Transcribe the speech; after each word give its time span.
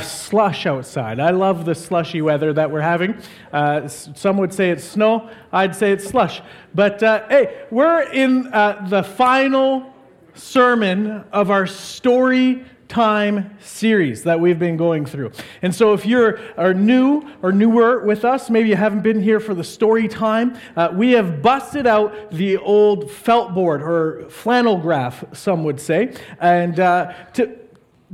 slush 0.00 0.64
outside. 0.64 1.18
I 1.18 1.30
love 1.30 1.64
the 1.64 1.74
slushy 1.74 2.22
weather 2.22 2.52
that 2.52 2.70
we're 2.70 2.80
having. 2.80 3.20
Uh, 3.52 3.88
some 3.88 4.38
would 4.38 4.54
say 4.54 4.70
it's 4.70 4.84
snow, 4.84 5.28
I'd 5.52 5.74
say 5.74 5.92
it's 5.92 6.04
slush. 6.04 6.40
But 6.74 7.02
uh, 7.02 7.28
hey, 7.28 7.66
we're 7.70 8.02
in 8.02 8.46
uh, 8.46 8.86
the 8.88 9.02
final 9.02 9.92
sermon 10.34 11.24
of 11.32 11.50
our 11.50 11.66
story 11.66 12.64
time 12.92 13.56
series 13.58 14.22
that 14.24 14.38
we've 14.38 14.58
been 14.58 14.76
going 14.76 15.06
through. 15.06 15.32
And 15.62 15.74
so, 15.74 15.94
if 15.94 16.04
you're 16.04 16.38
are 16.58 16.74
new 16.74 17.22
or 17.40 17.50
newer 17.50 18.04
with 18.04 18.24
us, 18.24 18.50
maybe 18.50 18.68
you 18.68 18.76
haven't 18.76 19.02
been 19.02 19.20
here 19.20 19.40
for 19.40 19.54
the 19.54 19.64
story 19.64 20.08
time, 20.08 20.58
uh, 20.76 20.90
we 20.92 21.12
have 21.12 21.40
busted 21.40 21.86
out 21.86 22.30
the 22.30 22.58
old 22.58 23.10
felt 23.10 23.54
board 23.54 23.82
or 23.82 24.28
flannel 24.28 24.76
graph, 24.76 25.24
some 25.32 25.64
would 25.64 25.80
say. 25.80 26.14
And 26.38 26.78
uh, 26.78 27.14
to, 27.34 27.56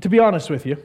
to 0.00 0.08
be 0.08 0.20
honest 0.20 0.48
with 0.48 0.64
you, 0.64 0.76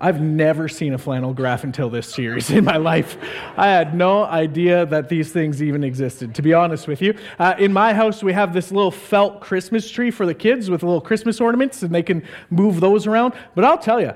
I've 0.00 0.20
never 0.20 0.68
seen 0.68 0.94
a 0.94 0.98
flannel 0.98 1.34
graph 1.34 1.64
until 1.64 1.90
this 1.90 2.12
series 2.12 2.50
in 2.50 2.64
my 2.64 2.76
life. 2.76 3.16
I 3.56 3.66
had 3.66 3.96
no 3.96 4.24
idea 4.24 4.86
that 4.86 5.08
these 5.08 5.32
things 5.32 5.60
even 5.60 5.82
existed, 5.82 6.36
to 6.36 6.42
be 6.42 6.54
honest 6.54 6.86
with 6.86 7.02
you. 7.02 7.14
Uh, 7.38 7.56
in 7.58 7.72
my 7.72 7.92
house, 7.92 8.22
we 8.22 8.32
have 8.32 8.54
this 8.54 8.70
little 8.70 8.92
felt 8.92 9.40
Christmas 9.40 9.90
tree 9.90 10.12
for 10.12 10.24
the 10.24 10.34
kids 10.34 10.70
with 10.70 10.84
little 10.84 11.00
Christmas 11.00 11.40
ornaments, 11.40 11.82
and 11.82 11.92
they 11.92 12.04
can 12.04 12.22
move 12.48 12.78
those 12.78 13.08
around. 13.08 13.34
But 13.56 13.64
I'll 13.64 13.78
tell 13.78 14.00
you, 14.00 14.12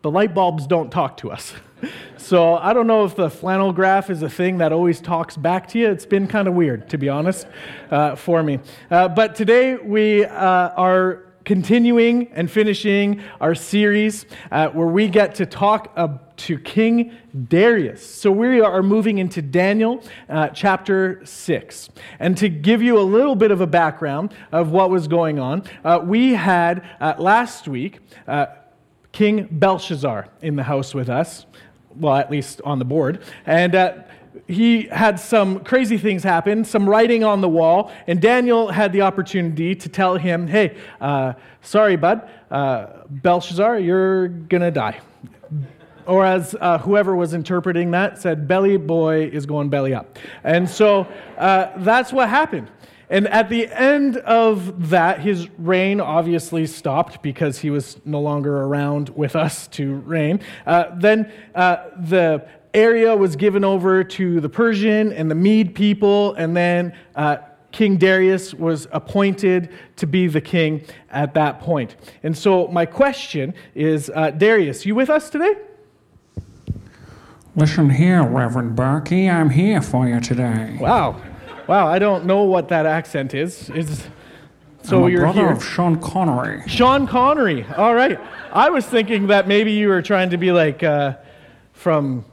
the 0.00 0.10
light 0.10 0.34
bulbs 0.34 0.66
don't 0.66 0.90
talk 0.90 1.18
to 1.18 1.30
us. 1.30 1.54
So 2.16 2.54
I 2.54 2.72
don't 2.72 2.86
know 2.86 3.04
if 3.04 3.14
the 3.14 3.28
flannel 3.28 3.70
graph 3.70 4.08
is 4.08 4.22
a 4.22 4.30
thing 4.30 4.56
that 4.56 4.72
always 4.72 4.98
talks 4.98 5.36
back 5.36 5.68
to 5.68 5.78
you. 5.78 5.90
It's 5.90 6.06
been 6.06 6.26
kind 6.26 6.48
of 6.48 6.54
weird, 6.54 6.88
to 6.88 6.96
be 6.96 7.10
honest, 7.10 7.46
uh, 7.90 8.14
for 8.14 8.42
me. 8.42 8.60
Uh, 8.90 9.08
but 9.08 9.34
today 9.34 9.74
we 9.74 10.24
uh, 10.24 10.70
are 10.70 11.33
continuing 11.44 12.28
and 12.32 12.50
finishing 12.50 13.22
our 13.40 13.54
series 13.54 14.26
uh, 14.50 14.68
where 14.68 14.86
we 14.86 15.08
get 15.08 15.34
to 15.36 15.46
talk 15.46 15.92
uh, 15.96 16.08
to 16.36 16.58
King 16.58 17.12
Darius. 17.48 18.04
So 18.04 18.30
we 18.30 18.60
are 18.60 18.82
moving 18.82 19.18
into 19.18 19.42
Daniel 19.42 20.02
uh, 20.28 20.48
chapter 20.48 21.20
6. 21.24 21.88
And 22.18 22.36
to 22.38 22.48
give 22.48 22.82
you 22.82 22.98
a 22.98 23.02
little 23.02 23.36
bit 23.36 23.50
of 23.50 23.60
a 23.60 23.66
background 23.66 24.34
of 24.52 24.70
what 24.70 24.90
was 24.90 25.06
going 25.06 25.38
on, 25.38 25.64
uh, 25.84 26.00
we 26.02 26.32
had 26.32 26.88
uh, 27.00 27.14
last 27.18 27.68
week 27.68 28.00
uh, 28.26 28.46
King 29.12 29.48
Belshazzar 29.50 30.28
in 30.42 30.56
the 30.56 30.64
house 30.64 30.94
with 30.94 31.08
us. 31.08 31.46
Well, 31.94 32.16
at 32.16 32.30
least 32.30 32.60
on 32.64 32.80
the 32.80 32.84
board. 32.84 33.22
And 33.46 34.04
he 34.46 34.82
had 34.84 35.18
some 35.18 35.60
crazy 35.60 35.98
things 35.98 36.22
happen, 36.22 36.64
some 36.64 36.88
writing 36.88 37.24
on 37.24 37.40
the 37.40 37.48
wall, 37.48 37.92
and 38.06 38.20
Daniel 38.20 38.70
had 38.70 38.92
the 38.92 39.02
opportunity 39.02 39.74
to 39.74 39.88
tell 39.88 40.16
him, 40.16 40.46
hey, 40.46 40.76
uh, 41.00 41.34
sorry, 41.62 41.96
bud, 41.96 42.28
uh, 42.50 42.86
Belshazzar, 43.08 43.78
you're 43.78 44.28
gonna 44.28 44.70
die. 44.70 45.00
Or 46.06 46.26
as 46.26 46.54
uh, 46.60 46.78
whoever 46.78 47.16
was 47.16 47.32
interpreting 47.32 47.90
that 47.92 48.20
said, 48.20 48.46
belly 48.46 48.76
boy 48.76 49.24
is 49.24 49.46
going 49.46 49.70
belly 49.70 49.94
up. 49.94 50.18
And 50.42 50.68
so 50.68 51.06
uh, 51.38 51.70
that's 51.78 52.12
what 52.12 52.28
happened. 52.28 52.70
And 53.10 53.28
at 53.28 53.48
the 53.48 53.68
end 53.68 54.16
of 54.18 54.90
that, 54.90 55.20
his 55.20 55.48
reign 55.58 56.00
obviously 56.00 56.66
stopped 56.66 57.22
because 57.22 57.58
he 57.58 57.70
was 57.70 57.98
no 58.04 58.20
longer 58.20 58.62
around 58.62 59.10
with 59.10 59.36
us 59.36 59.66
to 59.68 59.96
reign. 59.96 60.40
Uh, 60.66 60.86
then 60.96 61.32
uh, 61.54 61.76
the 61.98 62.46
area 62.74 63.14
was 63.16 63.36
given 63.36 63.64
over 63.64 64.04
to 64.04 64.40
the 64.40 64.48
Persian 64.48 65.12
and 65.12 65.30
the 65.30 65.34
Mede 65.34 65.74
people, 65.74 66.34
and 66.34 66.56
then 66.56 66.92
uh, 67.14 67.38
King 67.72 67.96
Darius 67.96 68.54
was 68.54 68.86
appointed 68.92 69.70
to 69.96 70.06
be 70.06 70.26
the 70.26 70.40
king 70.40 70.84
at 71.10 71.34
that 71.34 71.60
point. 71.60 71.96
And 72.22 72.36
so, 72.36 72.68
my 72.68 72.86
question 72.86 73.54
is 73.74 74.10
uh, 74.14 74.30
Darius, 74.30 74.84
you 74.84 74.94
with 74.94 75.10
us 75.10 75.30
today? 75.30 75.54
Listen 77.56 77.90
here, 77.90 78.22
Reverend 78.24 78.76
Berkey, 78.76 79.32
I'm 79.32 79.50
here 79.50 79.80
for 79.80 80.08
you 80.08 80.20
today. 80.20 80.76
Wow. 80.80 81.22
Wow, 81.68 81.86
I 81.86 81.98
don't 81.98 82.26
know 82.26 82.42
what 82.42 82.68
that 82.68 82.84
accent 82.84 83.32
is. 83.32 83.70
Is 83.70 84.06
so 84.82 85.04
I'm 85.04 85.10
you're 85.10 85.20
brother 85.22 85.40
here. 85.40 85.52
of 85.52 85.64
Sean 85.64 85.98
Connery. 85.98 86.62
Sean 86.66 87.06
Connery. 87.06 87.64
All 87.76 87.94
right. 87.94 88.20
I 88.52 88.68
was 88.68 88.84
thinking 88.84 89.28
that 89.28 89.48
maybe 89.48 89.72
you 89.72 89.88
were 89.88 90.02
trying 90.02 90.30
to 90.30 90.36
be 90.36 90.52
like 90.52 90.82
uh, 90.82 91.16
from 91.72 92.24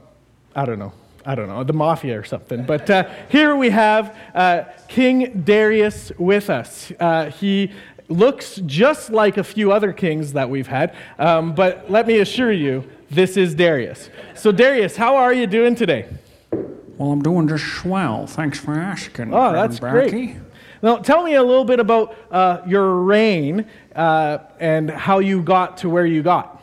I 0.54 0.64
don't 0.64 0.78
know. 0.78 0.92
I 1.24 1.34
don't 1.34 1.48
know, 1.48 1.62
the 1.62 1.72
mafia 1.72 2.18
or 2.18 2.24
something. 2.24 2.64
But 2.64 2.90
uh, 2.90 3.08
here 3.28 3.54
we 3.54 3.70
have 3.70 4.16
uh, 4.34 4.64
King 4.88 5.42
Darius 5.44 6.10
with 6.18 6.50
us. 6.50 6.92
Uh, 6.98 7.30
he 7.30 7.70
looks 8.08 8.56
just 8.66 9.10
like 9.10 9.36
a 9.36 9.44
few 9.44 9.70
other 9.72 9.92
kings 9.92 10.32
that 10.32 10.50
we've 10.50 10.66
had, 10.66 10.94
um, 11.18 11.54
but 11.54 11.88
let 11.90 12.06
me 12.06 12.18
assure 12.18 12.52
you, 12.52 12.84
this 13.08 13.36
is 13.36 13.54
Darius. 13.54 14.10
So, 14.34 14.50
Darius, 14.50 14.96
how 14.96 15.16
are 15.16 15.32
you 15.32 15.46
doing 15.46 15.74
today? 15.74 16.08
Well, 16.50 17.12
I'm 17.12 17.22
doing 17.22 17.46
just 17.46 17.66
swell. 17.66 18.26
Thanks 18.26 18.58
for 18.58 18.74
asking. 18.74 19.32
Oh, 19.32 19.52
that's 19.52 19.78
great. 19.78 20.36
Now, 20.82 20.96
tell 20.96 21.22
me 21.22 21.34
a 21.34 21.42
little 21.42 21.64
bit 21.64 21.78
about 21.78 22.16
uh, 22.30 22.62
your 22.66 22.96
reign 22.96 23.66
uh, 23.94 24.38
and 24.58 24.90
how 24.90 25.20
you 25.20 25.42
got 25.42 25.78
to 25.78 25.88
where 25.88 26.04
you 26.06 26.22
got, 26.22 26.60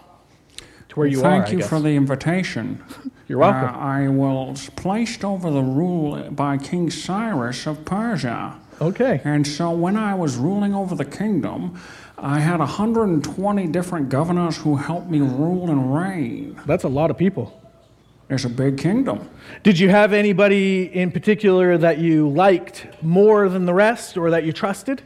to 0.89 0.95
where 0.95 1.07
you 1.07 1.22
Thank 1.22 1.44
are. 1.44 1.45
Thank 1.47 1.59
you 1.59 1.66
for 1.66 1.79
the 1.79 1.95
invitation. 1.95 2.83
You're 3.29 3.38
welcome. 3.38 3.75
Uh, 3.75 3.78
I 3.78 4.07
was 4.07 4.72
placed 4.75 5.23
over 5.23 5.51
the 5.51 5.62
rule 5.62 6.31
by 6.31 6.57
King 6.57 6.90
Cyrus 6.90 7.67
of 7.67 7.85
Persia. 7.85 8.59
Okay. 8.81 9.22
And 9.23 9.45
so 9.45 9.69
when 9.69 9.95
I 9.97 10.16
was 10.16 10.35
ruling 10.35 10.73
over 10.73 10.95
the 10.95 11.06
kingdom, 11.06 11.79
I 12.17 12.40
had 12.40 12.57
120 12.57 13.67
different 13.67 14.09
governors 14.09 14.57
who 14.57 14.78
helped 14.78 15.12
me 15.12 15.19
rule 15.19 15.69
and 15.69 15.95
reign. 15.95 16.59
That's 16.66 16.85
a 16.85 16.88
lot 16.88 17.12
of 17.12 17.19
people. 17.19 17.62
It's 18.31 18.45
a 18.45 18.50
big 18.50 18.79
kingdom. 18.79 19.29
Did 19.61 19.78
you 19.78 19.90
have 19.90 20.11
anybody 20.11 20.85
in 20.85 21.11
particular 21.11 21.78
that 21.78 22.00
you 22.00 22.29
liked 22.29 22.88
more 23.03 23.47
than 23.47 23.67
the 23.67 23.75
rest 23.75 24.17
or 24.17 24.31
that 24.31 24.44
you 24.44 24.51
trusted? 24.53 25.03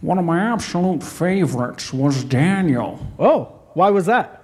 One 0.00 0.18
of 0.18 0.24
my 0.24 0.52
absolute 0.52 1.04
favorites 1.04 1.92
was 1.92 2.24
Daniel. 2.24 3.06
Oh, 3.20 3.60
why 3.74 3.90
was 3.90 4.06
that? 4.06 4.39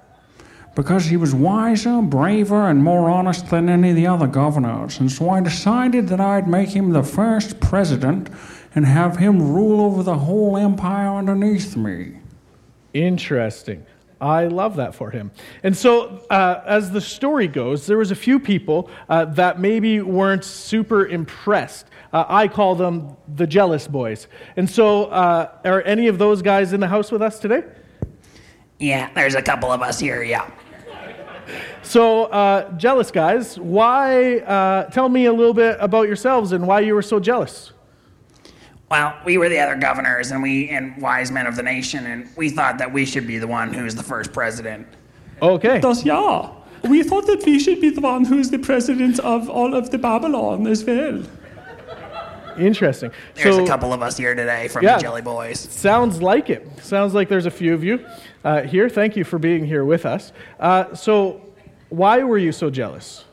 Because 0.76 1.06
he 1.06 1.16
was 1.16 1.34
wiser, 1.34 2.02
braver, 2.02 2.68
and 2.68 2.84
more 2.84 3.08
honest 3.10 3.48
than 3.48 3.68
any 3.68 3.90
of 3.90 3.96
the 3.96 4.06
other 4.06 4.26
governors. 4.26 5.00
And 5.00 5.10
so 5.10 5.30
I 5.30 5.40
decided 5.40 6.06
that 6.08 6.20
I'd 6.20 6.46
make 6.46 6.68
him 6.68 6.92
the 6.92 7.02
first 7.02 7.58
president 7.60 8.28
and 8.74 8.84
have 8.84 9.16
him 9.16 9.54
rule 9.54 9.80
over 9.80 10.02
the 10.02 10.18
whole 10.18 10.56
empire 10.56 11.16
underneath 11.16 11.76
me. 11.76 12.18
Interesting. 12.92 13.86
I 14.20 14.46
love 14.48 14.76
that 14.76 14.94
for 14.94 15.10
him. 15.10 15.30
And 15.62 15.74
so, 15.74 16.22
uh, 16.30 16.62
as 16.66 16.90
the 16.90 17.00
story 17.00 17.48
goes, 17.48 17.86
there 17.86 17.98
was 17.98 18.10
a 18.10 18.14
few 18.14 18.38
people 18.38 18.90
uh, 19.08 19.24
that 19.26 19.58
maybe 19.58 20.00
weren't 20.02 20.44
super 20.44 21.06
impressed. 21.06 21.86
Uh, 22.12 22.24
I 22.28 22.48
call 22.48 22.74
them 22.74 23.16
the 23.34 23.46
jealous 23.46 23.88
boys. 23.88 24.28
And 24.56 24.68
so, 24.68 25.06
uh, 25.06 25.52
are 25.64 25.82
any 25.82 26.08
of 26.08 26.18
those 26.18 26.42
guys 26.42 26.74
in 26.74 26.80
the 26.80 26.88
house 26.88 27.10
with 27.10 27.22
us 27.22 27.38
today? 27.38 27.64
Yeah, 28.78 29.10
there's 29.14 29.34
a 29.34 29.42
couple 29.42 29.72
of 29.72 29.80
us 29.80 29.98
here, 29.98 30.22
yeah. 30.22 30.50
So, 31.82 32.24
uh, 32.24 32.70
jealous 32.76 33.10
guys, 33.10 33.58
why? 33.58 34.38
Uh, 34.38 34.90
tell 34.90 35.08
me 35.08 35.26
a 35.26 35.32
little 35.32 35.54
bit 35.54 35.76
about 35.80 36.06
yourselves 36.06 36.52
and 36.52 36.66
why 36.66 36.80
you 36.80 36.94
were 36.94 37.02
so 37.02 37.20
jealous. 37.20 37.72
Well, 38.90 39.16
we 39.24 39.36
were 39.36 39.48
the 39.48 39.58
other 39.58 39.76
governors 39.76 40.30
and 40.30 40.42
we 40.42 40.68
and 40.68 41.00
wise 41.02 41.30
men 41.32 41.46
of 41.46 41.56
the 41.56 41.62
nation, 41.62 42.06
and 42.06 42.28
we 42.36 42.50
thought 42.50 42.78
that 42.78 42.92
we 42.92 43.04
should 43.04 43.26
be 43.26 43.38
the 43.38 43.46
one 43.46 43.72
who's 43.72 43.94
the 43.94 44.02
first 44.02 44.32
president. 44.32 44.86
Okay. 45.42 45.80
Das 45.80 46.04
ja. 46.04 46.52
We 46.84 47.02
thought 47.02 47.26
that 47.26 47.44
we 47.44 47.58
should 47.58 47.80
be 47.80 47.90
the 47.90 48.00
one 48.00 48.24
who's 48.24 48.50
the 48.50 48.58
president 48.58 49.18
of 49.20 49.48
all 49.50 49.74
of 49.74 49.90
the 49.90 49.98
Babylon 49.98 50.66
as 50.66 50.84
well. 50.84 51.22
Interesting. 52.58 53.10
There's 53.34 53.56
so, 53.56 53.64
a 53.64 53.66
couple 53.66 53.92
of 53.92 54.02
us 54.02 54.16
here 54.16 54.34
today 54.34 54.68
from 54.68 54.84
yeah, 54.84 54.96
the 54.96 55.02
Jelly 55.02 55.22
Boys. 55.22 55.60
Sounds 55.60 56.22
like 56.22 56.50
it. 56.50 56.66
Sounds 56.82 57.14
like 57.14 57.28
there's 57.28 57.46
a 57.46 57.50
few 57.50 57.74
of 57.74 57.84
you 57.84 58.04
uh, 58.44 58.62
here. 58.62 58.88
Thank 58.88 59.16
you 59.16 59.24
for 59.24 59.38
being 59.38 59.64
here 59.64 59.84
with 59.84 60.06
us. 60.06 60.32
Uh, 60.58 60.94
so, 60.94 61.42
why 61.88 62.22
were 62.22 62.38
you 62.38 62.52
so 62.52 62.70
jealous? 62.70 63.24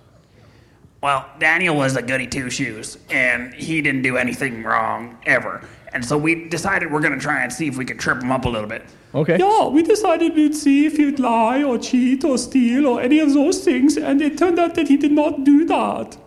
Well, 1.02 1.30
Daniel 1.38 1.76
was 1.76 1.98
a 1.98 2.02
goody 2.02 2.28
two 2.28 2.50
shoes, 2.50 2.98
and 3.10 3.54
he 3.54 3.82
didn't 3.82 4.04
do 4.04 4.16
anything 4.16 4.64
wrong 4.64 5.18
ever. 5.26 5.62
And 5.92 6.04
so 6.04 6.18
we 6.18 6.48
decided 6.48 6.92
we're 6.92 7.02
going 7.02 7.14
to 7.14 7.20
try 7.20 7.44
and 7.44 7.52
see 7.52 7.68
if 7.68 7.78
we 7.78 7.86
could 7.86 8.00
trip 8.00 8.22
him 8.22 8.32
up 8.32 8.46
a 8.46 8.50
little 8.50 8.70
bit. 8.70 8.84
Okay. 9.14 9.38
Yeah, 9.38 9.68
we 9.68 9.84
decided 9.84 10.34
we'd 10.34 10.56
see 10.56 10.86
if 10.86 10.98
he'd 10.98 11.20
lie 11.20 11.62
or 11.62 11.78
cheat 11.78 12.24
or 12.24 12.38
steal 12.38 12.88
or 12.88 13.02
any 13.02 13.20
of 13.20 13.34
those 13.34 13.64
things, 13.64 13.98
and 13.98 14.22
it 14.22 14.38
turned 14.38 14.58
out 14.58 14.76
that 14.76 14.88
he 14.88 14.98
did 14.98 15.12
not 15.12 15.44
do 15.44 15.66
that. 15.66 16.18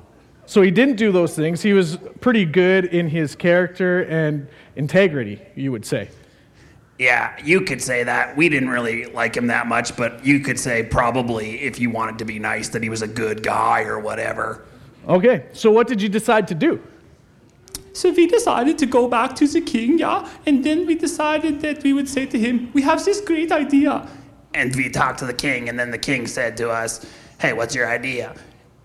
So 0.47 0.63
he 0.63 0.71
didn't 0.71 0.97
do 0.97 1.13
those 1.13 1.35
things. 1.35 1.61
He 1.63 1.73
was 1.73 1.99
pretty 2.21 2.45
good 2.45 2.87
in 2.87 3.09
his 3.09 3.35
character 3.35 4.03
and 4.03 4.49
integrity, 4.77 5.43
you 5.55 5.73
would 5.73 5.85
say. 5.85 6.09
Yeah, 6.99 7.37
you 7.45 7.61
could 7.61 7.83
say 7.83 8.05
that. 8.05 8.37
We 8.37 8.49
didn't 8.49 8.71
really 8.71 9.05
like 9.07 9.37
him 9.37 9.49
that 9.49 9.67
much, 9.67 9.97
but 9.97 10.25
you 10.25 10.41
could 10.41 10.59
say 10.59 10.83
probably, 10.85 11.61
if 11.61 11.79
you 11.79 11.91
wanted 11.91 12.19
to 12.21 12.25
be 12.25 12.39
nice, 12.39 12.69
that 12.71 12.83
he 12.83 12.89
was 12.89 13.03
a 13.03 13.09
good 13.09 13.43
guy 13.43 13.83
or 13.83 13.99
whatever. 13.99 14.65
Okay, 15.07 15.47
so 15.53 15.71
what 15.71 15.89
did 15.89 16.01
you 16.01 16.09
decide 16.09 16.49
to 16.49 16.55
do? 16.55 16.81
So 17.93 18.11
we 18.11 18.27
decided 18.27 18.79
to 18.79 18.87
go 18.87 19.09
back 19.09 19.35
to 19.37 19.47
the 19.47 19.61
king, 19.61 19.99
yeah, 19.99 20.29
and 20.47 20.65
then 20.65 20.87
we 20.87 20.95
decided 20.95 21.61
that 21.61 21.83
we 21.83 21.93
would 21.93 22.09
say 22.09 22.25
to 22.27 22.39
him, 22.39 22.71
We 22.73 22.83
have 22.83 23.05
this 23.05 23.21
great 23.21 23.53
idea. 23.53 24.09
and 24.55 24.75
we 24.75 24.89
talked 24.89 25.19
to 25.19 25.27
the 25.27 25.35
king, 25.35 25.69
and 25.69 25.79
then 25.79 25.91
the 25.91 25.99
king 25.99 26.27
said 26.27 26.57
to 26.57 26.71
us, 26.71 27.05
"Hey, 27.39 27.53
what's 27.53 27.75
your 27.75 27.87
idea?" 27.89 28.35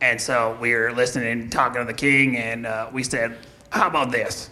And 0.02 0.20
so 0.20 0.58
we 0.60 0.74
were 0.74 0.92
listening 0.92 1.32
and 1.32 1.52
talking 1.52 1.80
to 1.80 1.86
the 1.86 1.94
king, 1.94 2.38
and 2.38 2.66
uh, 2.66 2.90
we 2.92 3.04
said, 3.04 3.38
"How 3.70 3.88
about 3.88 4.12
this? 4.12 4.50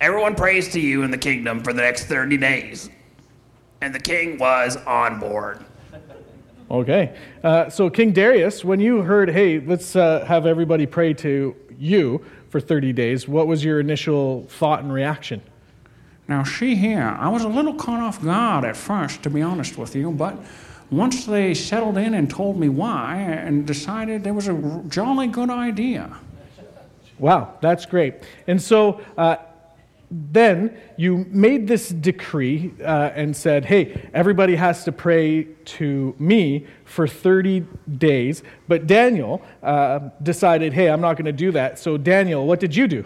Everyone 0.00 0.34
prays 0.34 0.70
to 0.72 0.80
you 0.80 1.02
in 1.02 1.10
the 1.10 1.18
kingdom 1.18 1.62
for 1.62 1.72
the 1.72 1.82
next 1.82 2.04
30 2.04 2.36
days." 2.36 2.90
And 3.80 3.94
the 3.94 4.00
king 4.00 4.38
was 4.38 4.76
on 4.76 5.18
board. 5.18 5.64
Okay. 6.70 7.16
Uh, 7.44 7.68
so, 7.70 7.88
King 7.88 8.12
Darius, 8.12 8.64
when 8.64 8.80
you 8.80 9.02
heard, 9.02 9.30
hey, 9.30 9.60
let's 9.60 9.94
uh, 9.94 10.24
have 10.24 10.46
everybody 10.46 10.84
pray 10.84 11.14
to 11.14 11.54
you 11.78 12.24
for 12.50 12.60
30 12.60 12.92
days, 12.92 13.28
what 13.28 13.46
was 13.46 13.64
your 13.64 13.80
initial 13.80 14.46
thought 14.48 14.82
and 14.82 14.92
reaction? 14.92 15.42
Now, 16.28 16.42
see 16.42 16.74
here, 16.74 17.16
I 17.20 17.28
was 17.28 17.44
a 17.44 17.48
little 17.48 17.74
caught 17.74 18.00
off 18.00 18.22
guard 18.22 18.64
at 18.64 18.76
first, 18.76 19.22
to 19.22 19.30
be 19.30 19.42
honest 19.42 19.78
with 19.78 19.94
you, 19.94 20.10
but 20.10 20.36
once 20.90 21.24
they 21.26 21.54
settled 21.54 21.98
in 21.98 22.14
and 22.14 22.30
told 22.30 22.58
me 22.58 22.68
why 22.68 23.16
and 23.16 23.66
decided 23.66 24.26
it 24.26 24.32
was 24.32 24.48
a 24.48 24.82
jolly 24.88 25.26
good 25.26 25.50
idea. 25.50 26.16
Wow, 27.18 27.54
that's 27.60 27.86
great. 27.86 28.14
And 28.46 28.60
so, 28.60 29.00
uh, 29.16 29.36
then 30.10 30.76
you 30.96 31.26
made 31.30 31.66
this 31.66 31.88
decree 31.88 32.72
uh, 32.80 33.10
and 33.14 33.36
said, 33.36 33.64
hey, 33.64 34.08
everybody 34.14 34.54
has 34.54 34.84
to 34.84 34.92
pray 34.92 35.44
to 35.64 36.14
me 36.18 36.66
for 36.84 37.08
30 37.08 37.66
days. 37.98 38.42
But 38.68 38.86
Daniel 38.86 39.42
uh, 39.62 40.10
decided, 40.22 40.72
hey, 40.72 40.88
I'm 40.88 41.00
not 41.00 41.14
going 41.14 41.24
to 41.24 41.32
do 41.32 41.50
that. 41.52 41.78
So, 41.78 41.96
Daniel, 41.96 42.46
what 42.46 42.60
did 42.60 42.76
you 42.76 42.86
do? 42.86 43.04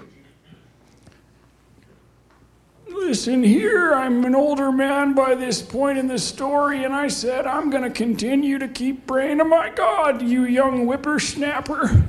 Listen 3.10 3.42
here, 3.42 3.92
I'm 3.92 4.24
an 4.24 4.36
older 4.36 4.70
man 4.70 5.14
by 5.14 5.34
this 5.34 5.60
point 5.60 5.98
in 5.98 6.06
the 6.06 6.16
story, 6.16 6.84
and 6.84 6.94
I 6.94 7.08
said, 7.08 7.44
I'm 7.44 7.68
going 7.68 7.82
to 7.82 7.90
continue 7.90 8.56
to 8.60 8.68
keep 8.68 9.04
praying 9.04 9.38
to 9.38 9.44
my 9.44 9.68
God, 9.70 10.22
you 10.22 10.44
young 10.44 10.86
whippersnapper. 10.86 12.04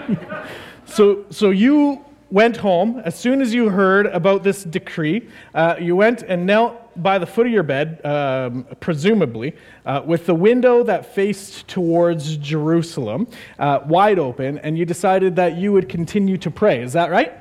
so, 0.84 1.24
so 1.30 1.48
you 1.48 2.04
went 2.30 2.58
home 2.58 3.00
as 3.06 3.18
soon 3.18 3.40
as 3.40 3.54
you 3.54 3.70
heard 3.70 4.04
about 4.08 4.42
this 4.42 4.62
decree. 4.62 5.26
Uh, 5.54 5.76
you 5.80 5.96
went 5.96 6.20
and 6.20 6.44
knelt 6.44 7.02
by 7.02 7.16
the 7.16 7.26
foot 7.26 7.46
of 7.46 7.52
your 7.54 7.62
bed, 7.62 8.04
um, 8.04 8.66
presumably, 8.80 9.54
uh, 9.86 10.02
with 10.04 10.26
the 10.26 10.34
window 10.34 10.82
that 10.82 11.14
faced 11.14 11.66
towards 11.66 12.36
Jerusalem 12.36 13.26
uh, 13.58 13.80
wide 13.86 14.18
open, 14.18 14.58
and 14.58 14.76
you 14.76 14.84
decided 14.84 15.34
that 15.36 15.56
you 15.56 15.72
would 15.72 15.88
continue 15.88 16.36
to 16.36 16.50
pray. 16.50 16.82
Is 16.82 16.92
that 16.92 17.10
right? 17.10 17.40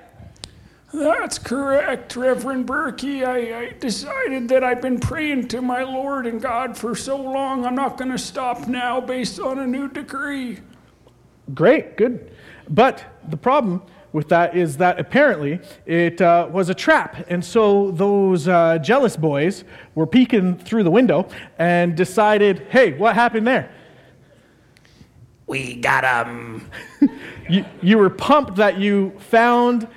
That's 0.93 1.39
correct, 1.39 2.15
Reverend 2.15 2.67
Berkey. 2.67 3.25
I, 3.25 3.61
I, 3.61 3.69
decided 3.79 4.47
that 4.49 4.63
I've 4.63 4.79
been 4.79 4.99
praying 4.99 5.47
to 5.47 5.59
my 5.59 5.81
Lord 5.81 6.27
and 6.27 6.39
God 6.39 6.77
for 6.77 6.93
so 6.93 7.17
long, 7.19 7.65
I'm 7.65 7.73
not 7.73 7.97
going 7.97 8.11
to 8.11 8.17
stop 8.19 8.67
now 8.67 9.01
based 9.01 9.39
on 9.39 9.57
a 9.57 9.65
new 9.65 9.87
decree. 9.87 10.59
Great, 11.55 11.97
good. 11.97 12.31
But 12.69 13.03
the 13.27 13.37
problem 13.37 13.81
with 14.11 14.29
that 14.29 14.55
is 14.55 14.77
that 14.77 14.99
apparently 14.99 15.59
it 15.87 16.21
uh, 16.21 16.47
was 16.51 16.69
a 16.69 16.75
trap. 16.75 17.25
And 17.27 17.43
so 17.43 17.89
those 17.89 18.47
uh, 18.47 18.77
jealous 18.77 19.17
boys 19.17 19.63
were 19.95 20.05
peeking 20.05 20.59
through 20.59 20.83
the 20.83 20.91
window 20.91 21.27
and 21.57 21.97
decided, 21.97 22.67
hey, 22.69 22.93
what 22.93 23.15
happened 23.15 23.47
there? 23.47 23.71
We 25.47 25.75
got 25.75 26.05
um. 26.05 26.69
you, 27.49 27.65
you 27.81 27.97
were 27.97 28.09
pumped 28.11 28.55
that 28.55 28.77
you 28.77 29.11
found 29.17 29.87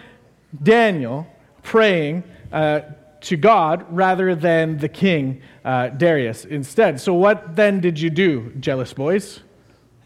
Daniel 0.63 1.27
praying 1.63 2.23
uh, 2.53 2.81
to 3.21 3.37
God 3.37 3.85
rather 3.91 4.35
than 4.35 4.79
the 4.79 4.89
king 4.89 5.43
uh, 5.65 5.89
Darius 5.89 6.45
instead. 6.45 7.01
So, 7.01 7.15
what 7.15 7.57
then 7.57 7.81
did 7.81 7.99
you 7.99 8.11
do, 8.11 8.53
jealous 8.61 8.93
boys? 8.93 9.41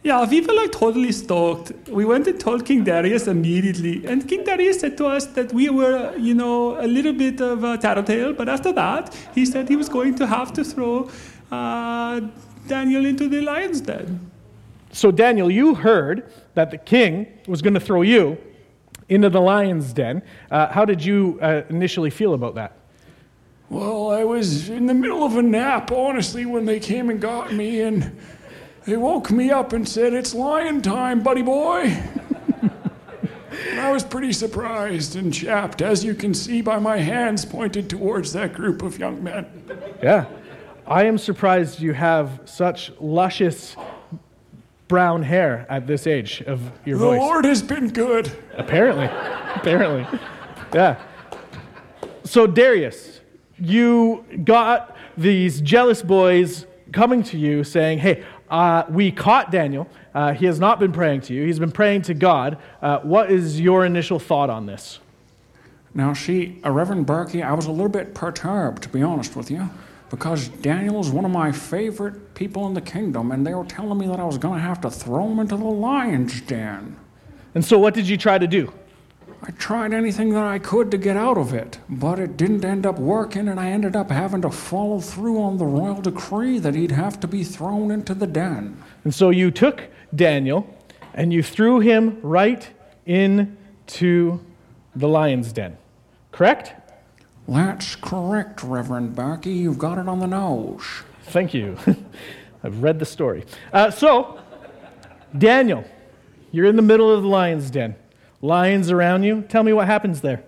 Yeah, 0.03 0.25
we 0.25 0.41
were 0.41 0.55
like 0.55 0.73
totally 0.73 1.13
stoked. 1.13 1.73
We 1.91 2.07
went 2.07 2.27
and 2.27 2.41
told 2.41 2.65
King 2.65 2.85
Darius 2.85 3.27
immediately. 3.27 4.07
And 4.07 4.27
King 4.27 4.45
Darius 4.45 4.81
said 4.81 4.97
to 4.97 5.07
us 5.07 5.27
that 5.27 5.53
we 5.53 5.69
were, 5.69 6.17
you 6.17 6.33
know, 6.33 6.81
a 6.81 6.87
little 6.87 7.13
bit 7.13 7.43
of 7.43 7.65
a 7.65 7.77
tattletale. 7.77 8.33
But 8.33 8.49
after 8.49 8.73
that, 8.73 9.15
he 9.35 9.45
said 9.45 9.69
he 9.69 9.77
was 9.77 9.91
going 9.91 10.15
to 10.15 10.27
have 10.27 10.55
to 10.55 10.65
throw 10.65 11.11
uh, 11.53 12.21
Daniel 12.67 13.05
into 13.05 13.29
the 13.29 13.43
lion's 13.43 13.83
den. 13.83 14.31
So, 14.93 15.11
Daniel, 15.11 15.51
you 15.51 15.75
heard 15.75 16.33
that 16.55 16.71
the 16.71 16.79
king 16.79 17.27
was 17.47 17.61
going 17.61 17.75
to 17.75 17.81
throw 17.81 18.01
you 18.01 18.39
into 19.11 19.29
the 19.29 19.41
lion's 19.41 19.93
den. 19.93 20.23
Uh, 20.51 20.69
how 20.69 20.87
did 20.87 21.05
you 21.05 21.39
uh, 21.43 21.63
initially 21.69 22.11
feel 22.11 22.33
about 22.33 22.55
that? 22.55 22.77
Well, 23.69 24.11
I 24.11 24.25
was 24.25 24.71
in 24.71 24.87
the 24.87 24.95
middle 24.95 25.25
of 25.25 25.37
a 25.37 25.43
nap, 25.43 25.93
honestly, 25.93 26.47
when 26.47 26.65
they 26.65 26.81
came 26.81 27.11
and 27.11 27.21
got 27.21 27.53
me. 27.53 27.83
And 27.83 28.17
they 28.85 28.97
woke 28.97 29.31
me 29.31 29.51
up 29.51 29.73
and 29.73 29.89
said, 29.89 30.15
It's 30.15 30.35
lion 30.35 30.81
time, 30.81 31.23
buddy 31.23 31.43
boy. 31.43 31.83
and 32.63 33.81
I 33.81 33.93
was 33.93 34.03
pretty 34.03 34.33
surprised 34.33 35.17
and 35.17 35.35
chapped, 35.35 35.83
as 35.83 36.03
you 36.03 36.15
can 36.15 36.33
see 36.33 36.63
by 36.63 36.79
my 36.79 36.97
hands 36.97 37.45
pointed 37.45 37.91
towards 37.91 38.33
that 38.33 38.55
group 38.55 38.83
of 38.83 38.99
young 38.99 39.23
men. 39.23 39.47
Yeah. 40.03 40.27
I 40.87 41.05
am 41.05 41.19
surprised 41.19 41.79
you 41.79 41.93
have 41.93 42.41
such 42.47 42.91
luscious 42.99 43.77
brown 44.91 45.23
hair 45.23 45.65
at 45.71 45.87
this 45.87 46.07
age 46.07 46.43
of 46.43 46.61
your 46.85 46.99
the 46.99 47.05
voice. 47.05 47.19
The 47.19 47.25
Lord 47.25 47.45
has 47.45 47.63
been 47.63 47.89
good. 47.91 48.31
Apparently. 48.59 49.05
Apparently. 49.55 50.19
Yeah. 50.75 51.01
So, 52.25 52.47
Darius, 52.47 53.21
you 53.57 54.25
got 54.45 54.97
these 55.17 55.61
jealous 55.61 56.03
boys 56.03 56.67
coming 56.93 57.23
to 57.23 57.39
you 57.39 57.63
saying, 57.63 58.01
Hey, 58.01 58.25
uh, 58.51 58.83
we 58.91 59.13
caught 59.13 59.53
Daniel. 59.53 59.89
Uh, 60.13 60.35
he 60.35 60.47
has 60.47 60.59
not 60.59 60.81
been 60.81 60.93
praying 60.93 61.21
to 61.23 61.35
you, 61.35 61.47
he's 61.47 61.61
been 61.61 61.71
praying 61.71 62.03
to 62.03 62.15
God. 62.15 62.59
Uh, 62.83 62.99
what 62.99 63.31
is 63.31 63.61
your 63.61 63.87
initial 63.87 64.19
thought 64.19 64.51
on 64.51 64.67
this? 64.67 64.99
Now, 65.95 66.11
uh, 66.11 66.71
Reverend 66.71 67.07
Berkey, 67.07 67.45
I 67.45 67.53
was 67.53 67.67
a 67.67 67.71
little 67.71 67.89
bit 67.89 68.13
perturbed, 68.13 68.83
to 68.83 68.89
be 68.89 69.03
honest 69.03 69.37
with 69.37 69.53
you, 69.53 69.71
because 70.11 70.49
Daniel 70.49 71.01
is 71.01 71.11
one 71.11 71.25
of 71.25 71.31
my 71.31 71.53
favorite 71.53 72.35
people 72.35 72.67
in 72.67 72.75
the 72.75 72.81
kingdom, 72.81 73.31
and 73.31 73.47
they 73.47 73.55
were 73.55 73.65
telling 73.65 73.97
me 73.97 74.07
that 74.09 74.19
I 74.19 74.25
was 74.25 74.39
going 74.39 74.55
to 74.55 74.61
have 74.61 74.81
to 74.83 74.91
throw 74.91 75.31
him 75.31 75.39
into 75.39 75.57
the 75.57 75.65
lion's 75.65 76.41
den. 76.41 76.97
And 77.55 77.65
so, 77.65 77.79
what 77.79 77.95
did 77.95 78.09
you 78.09 78.17
try 78.17 78.37
to 78.37 78.47
do? 78.47 78.73
I 79.43 79.53
tried 79.53 79.95
anything 79.95 80.31
that 80.31 80.45
I 80.45 80.59
could 80.59 80.91
to 80.91 80.99
get 80.99 81.17
out 81.17 81.39
of 81.39 81.55
it, 81.55 81.79
but 81.89 82.19
it 82.19 82.37
didn't 82.37 82.65
end 82.65 82.85
up 82.85 82.99
working, 82.99 83.49
and 83.49 83.59
I 83.59 83.71
ended 83.71 83.97
up 83.97 84.11
having 84.11 84.43
to 84.43 84.51
follow 84.51 85.01
through 85.01 85.41
on 85.41 85.57
the 85.57 85.65
royal 85.65 86.03
decree 86.03 86.59
that 86.59 86.75
he'd 86.75 86.91
have 86.91 87.19
to 87.21 87.27
be 87.27 87.43
thrown 87.43 87.91
into 87.91 88.13
the 88.13 88.27
den. 88.27 88.83
And 89.05 89.15
so 89.15 89.31
you 89.31 89.51
took 89.51 89.85
Daniel 90.15 90.69
and 91.15 91.33
you 91.33 91.43
threw 91.43 91.81
him 91.81 92.19
right 92.23 92.69
into 93.07 94.45
the 94.95 95.09
lion's 95.09 95.53
den, 95.53 95.79
correct? 96.33 96.75
That's 97.51 97.97
correct, 97.97 98.63
Reverend 98.63 99.17
Barkey. 99.17 99.57
You've 99.57 99.79
got 99.79 99.99
it 99.99 100.09
on 100.09 100.21
the 100.21 100.27
nose. 100.29 100.85
Thank 101.25 101.53
you. 101.53 101.77
I've 102.65 102.81
read 102.81 103.01
the 103.01 103.05
story. 103.05 103.45
Uh, 103.73 103.91
so, 103.91 104.39
Daniel, 105.37 105.85
you're 106.53 106.67
in 106.67 106.77
the 106.77 106.83
middle 106.83 107.11
of 107.11 107.23
the 107.23 107.29
lion's 107.29 107.69
den 107.69 107.97
lions 108.41 108.91
around 108.91 109.25
you. 109.25 109.43
Tell 109.43 109.65
me 109.65 109.73
what 109.73 109.87
happens 109.87 110.21
there. 110.21 110.45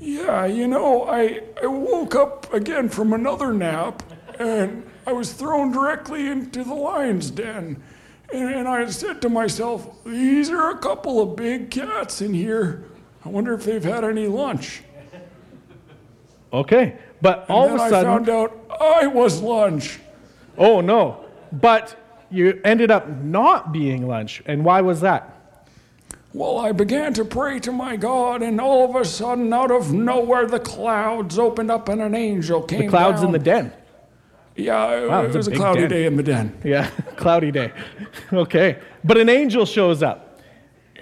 Yeah, 0.00 0.44
you 0.46 0.66
know, 0.66 1.04
I, 1.04 1.40
I 1.62 1.66
woke 1.66 2.16
up 2.16 2.52
again 2.52 2.88
from 2.88 3.12
another 3.12 3.52
nap 3.52 4.02
and 4.40 4.84
I 5.06 5.12
was 5.12 5.32
thrown 5.32 5.70
directly 5.70 6.26
into 6.26 6.64
the 6.64 6.74
lion's 6.74 7.30
den. 7.30 7.80
And, 8.32 8.54
and 8.54 8.68
I 8.68 8.86
said 8.86 9.22
to 9.22 9.28
myself, 9.28 10.02
These 10.04 10.50
are 10.50 10.70
a 10.70 10.78
couple 10.78 11.20
of 11.20 11.36
big 11.36 11.70
cats 11.70 12.20
in 12.20 12.34
here. 12.34 12.86
I 13.24 13.28
wonder 13.28 13.54
if 13.54 13.64
they've 13.64 13.84
had 13.84 14.02
any 14.02 14.26
lunch. 14.26 14.82
Okay, 16.52 16.96
but 17.20 17.48
all 17.48 17.68
of 17.68 17.74
a 17.74 17.78
sudden. 17.88 17.94
I 17.94 18.02
found 18.02 18.28
out 18.28 18.76
I 18.80 19.06
was 19.06 19.40
lunch. 19.40 19.98
Oh, 20.58 20.80
no. 20.80 21.24
But 21.50 21.96
you 22.30 22.60
ended 22.64 22.90
up 22.90 23.08
not 23.08 23.72
being 23.72 24.06
lunch. 24.06 24.42
And 24.46 24.64
why 24.64 24.80
was 24.80 25.00
that? 25.00 25.28
Well, 26.34 26.58
I 26.58 26.72
began 26.72 27.12
to 27.14 27.24
pray 27.24 27.58
to 27.60 27.72
my 27.72 27.96
God, 27.96 28.42
and 28.42 28.58
all 28.60 28.88
of 28.88 28.96
a 28.96 29.04
sudden, 29.04 29.52
out 29.52 29.70
of 29.70 29.92
nowhere, 29.92 30.46
the 30.46 30.60
clouds 30.60 31.38
opened 31.38 31.70
up 31.70 31.88
and 31.90 32.00
an 32.00 32.14
angel 32.14 32.62
came 32.62 32.82
The 32.82 32.88
clouds 32.88 33.18
down. 33.20 33.26
in 33.26 33.32
the 33.32 33.38
den. 33.38 33.72
Yeah, 34.56 35.06
wow, 35.06 35.24
it 35.24 35.34
was 35.34 35.48
a, 35.48 35.50
a 35.50 35.54
cloudy 35.54 35.80
den. 35.82 35.90
day 35.90 36.06
in 36.06 36.16
the 36.16 36.22
den. 36.22 36.58
Yeah, 36.64 36.86
cloudy 37.16 37.50
day. 37.50 37.72
okay. 38.32 38.78
But 39.04 39.18
an 39.18 39.28
angel 39.28 39.66
shows 39.66 40.02
up. 40.02 40.31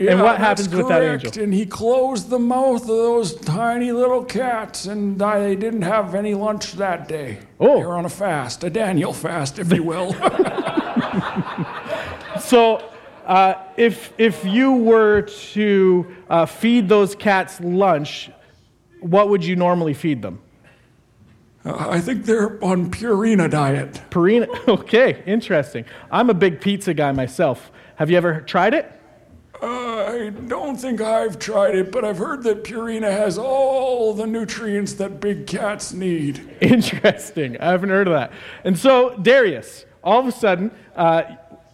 Yeah, 0.00 0.12
and 0.12 0.22
what 0.22 0.38
happens 0.38 0.70
with 0.70 0.88
that 0.88 1.02
angel? 1.02 1.42
And 1.42 1.52
he 1.52 1.66
closed 1.66 2.30
the 2.30 2.38
mouth 2.38 2.80
of 2.80 2.88
those 2.88 3.34
tiny 3.34 3.92
little 3.92 4.24
cats, 4.24 4.86
and 4.86 5.18
they 5.18 5.54
didn't 5.54 5.82
have 5.82 6.14
any 6.14 6.32
lunch 6.32 6.72
that 6.72 7.06
day. 7.06 7.40
Oh. 7.60 7.80
They 7.80 7.84
were 7.84 7.98
on 7.98 8.06
a 8.06 8.10
fast, 8.10 8.64
a 8.64 8.70
Daniel 8.70 9.12
fast, 9.12 9.58
if 9.58 9.70
you 9.70 9.82
will. 9.82 10.14
so 12.40 12.82
uh, 13.26 13.56
if, 13.76 14.14
if 14.16 14.42
you 14.42 14.72
were 14.72 15.20
to 15.20 16.16
uh, 16.30 16.46
feed 16.46 16.88
those 16.88 17.14
cats 17.14 17.60
lunch, 17.60 18.30
what 19.00 19.28
would 19.28 19.44
you 19.44 19.54
normally 19.54 19.92
feed 19.92 20.22
them? 20.22 20.40
Uh, 21.62 21.88
I 21.90 22.00
think 22.00 22.24
they're 22.24 22.58
on 22.64 22.90
Purina 22.90 23.50
diet. 23.50 24.00
Purina. 24.10 24.48
Okay, 24.66 25.22
interesting. 25.26 25.84
I'm 26.10 26.30
a 26.30 26.34
big 26.34 26.62
pizza 26.62 26.94
guy 26.94 27.12
myself. 27.12 27.70
Have 27.96 28.10
you 28.10 28.16
ever 28.16 28.40
tried 28.40 28.72
it? 28.72 28.96
I 29.62 30.30
don't 30.46 30.76
think 30.76 31.00
I've 31.00 31.38
tried 31.38 31.74
it, 31.74 31.92
but 31.92 32.04
I've 32.04 32.18
heard 32.18 32.42
that 32.44 32.64
Purina 32.64 33.10
has 33.10 33.36
all 33.36 34.14
the 34.14 34.26
nutrients 34.26 34.94
that 34.94 35.20
big 35.20 35.46
cats 35.46 35.92
need. 35.92 36.56
Interesting. 36.60 37.58
I 37.60 37.70
haven't 37.70 37.90
heard 37.90 38.06
of 38.06 38.14
that. 38.14 38.32
And 38.64 38.78
so, 38.78 39.16
Darius, 39.16 39.84
all 40.02 40.20
of 40.20 40.26
a 40.26 40.32
sudden, 40.32 40.70
uh, 40.96 41.22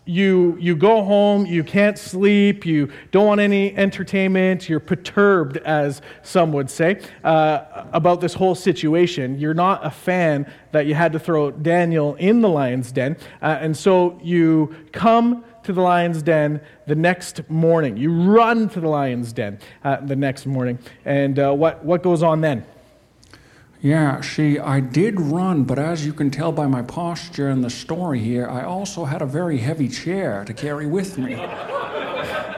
you, 0.06 0.56
you 0.60 0.76
go 0.76 1.02
home, 1.02 1.46
you 1.46 1.64
can't 1.64 1.98
sleep, 1.98 2.64
you 2.64 2.90
don't 3.10 3.26
want 3.26 3.40
any 3.40 3.76
entertainment, 3.76 4.68
you're 4.68 4.78
perturbed, 4.78 5.56
as 5.58 6.00
some 6.22 6.52
would 6.52 6.70
say, 6.70 7.00
uh, 7.24 7.86
about 7.92 8.20
this 8.20 8.32
whole 8.32 8.54
situation. 8.54 9.38
You're 9.38 9.54
not 9.54 9.84
a 9.84 9.90
fan 9.90 10.50
that 10.70 10.86
you 10.86 10.94
had 10.94 11.12
to 11.12 11.18
throw 11.18 11.50
Daniel 11.50 12.14
in 12.14 12.40
the 12.40 12.48
lion's 12.48 12.92
den. 12.92 13.16
Uh, 13.42 13.58
and 13.60 13.76
so 13.76 14.18
you 14.22 14.76
come 14.92 15.44
to 15.66 15.72
the 15.72 15.80
lion's 15.80 16.22
den 16.22 16.60
the 16.86 16.94
next 16.94 17.48
morning. 17.50 17.96
You 17.96 18.12
run 18.12 18.68
to 18.70 18.80
the 18.80 18.88
lion's 18.88 19.32
den 19.32 19.58
uh, 19.84 20.00
the 20.00 20.16
next 20.16 20.46
morning. 20.46 20.78
And 21.04 21.38
uh, 21.38 21.52
what, 21.52 21.84
what 21.84 22.02
goes 22.02 22.22
on 22.22 22.40
then? 22.40 22.64
Yeah, 23.82 24.20
see, 24.22 24.58
I 24.58 24.80
did 24.80 25.20
run, 25.20 25.64
but 25.64 25.78
as 25.78 26.06
you 26.06 26.12
can 26.12 26.30
tell 26.30 26.50
by 26.50 26.66
my 26.66 26.82
posture 26.82 27.50
in 27.50 27.60
the 27.60 27.70
story 27.70 28.20
here, 28.20 28.48
I 28.48 28.64
also 28.64 29.04
had 29.04 29.22
a 29.22 29.26
very 29.26 29.58
heavy 29.58 29.88
chair 29.88 30.44
to 30.44 30.54
carry 30.54 30.86
with 30.86 31.18
me. 31.18 31.34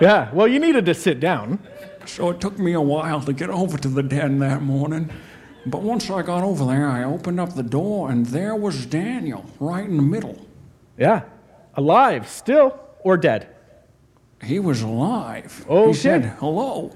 Yeah, 0.00 0.32
well, 0.32 0.46
you 0.46 0.60
needed 0.60 0.86
to 0.86 0.94
sit 0.94 1.18
down. 1.18 1.58
So 2.06 2.30
it 2.30 2.40
took 2.40 2.56
me 2.56 2.72
a 2.72 2.80
while 2.80 3.20
to 3.22 3.32
get 3.32 3.50
over 3.50 3.76
to 3.76 3.88
the 3.88 4.02
den 4.02 4.38
that 4.38 4.62
morning. 4.62 5.10
But 5.66 5.82
once 5.82 6.08
I 6.08 6.22
got 6.22 6.44
over 6.44 6.64
there, 6.64 6.88
I 6.88 7.02
opened 7.02 7.40
up 7.40 7.54
the 7.54 7.64
door, 7.64 8.08
and 8.08 8.24
there 8.26 8.54
was 8.54 8.86
Daniel 8.86 9.44
right 9.58 9.84
in 9.84 9.96
the 9.96 10.02
middle. 10.04 10.46
Yeah, 10.96 11.22
alive 11.74 12.28
still 12.28 12.78
or 13.00 13.17
dead? 13.17 13.55
He 14.43 14.59
was 14.59 14.83
alive. 14.83 15.64
Okay. 15.69 15.88
He 15.88 15.95
said, 15.95 16.25
hello. 16.38 16.93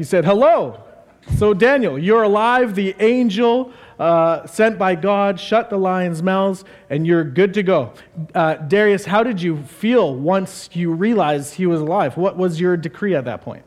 He 0.00 0.04
said, 0.04 0.24
Hello. 0.24 0.82
So, 1.36 1.52
Daniel, 1.52 1.98
you're 1.98 2.22
alive. 2.22 2.74
The 2.74 2.94
angel 3.00 3.70
uh, 3.98 4.46
sent 4.46 4.78
by 4.78 4.94
God 4.94 5.38
shut 5.38 5.68
the 5.68 5.76
lions' 5.76 6.22
mouths, 6.22 6.64
and 6.88 7.06
you're 7.06 7.22
good 7.22 7.52
to 7.52 7.62
go. 7.62 7.92
Uh, 8.34 8.54
Darius, 8.54 9.04
how 9.04 9.22
did 9.22 9.42
you 9.42 9.58
feel 9.58 10.16
once 10.16 10.70
you 10.72 10.90
realized 10.90 11.52
he 11.52 11.66
was 11.66 11.82
alive? 11.82 12.16
What 12.16 12.38
was 12.38 12.58
your 12.58 12.78
decree 12.78 13.14
at 13.14 13.26
that 13.26 13.42
point? 13.42 13.62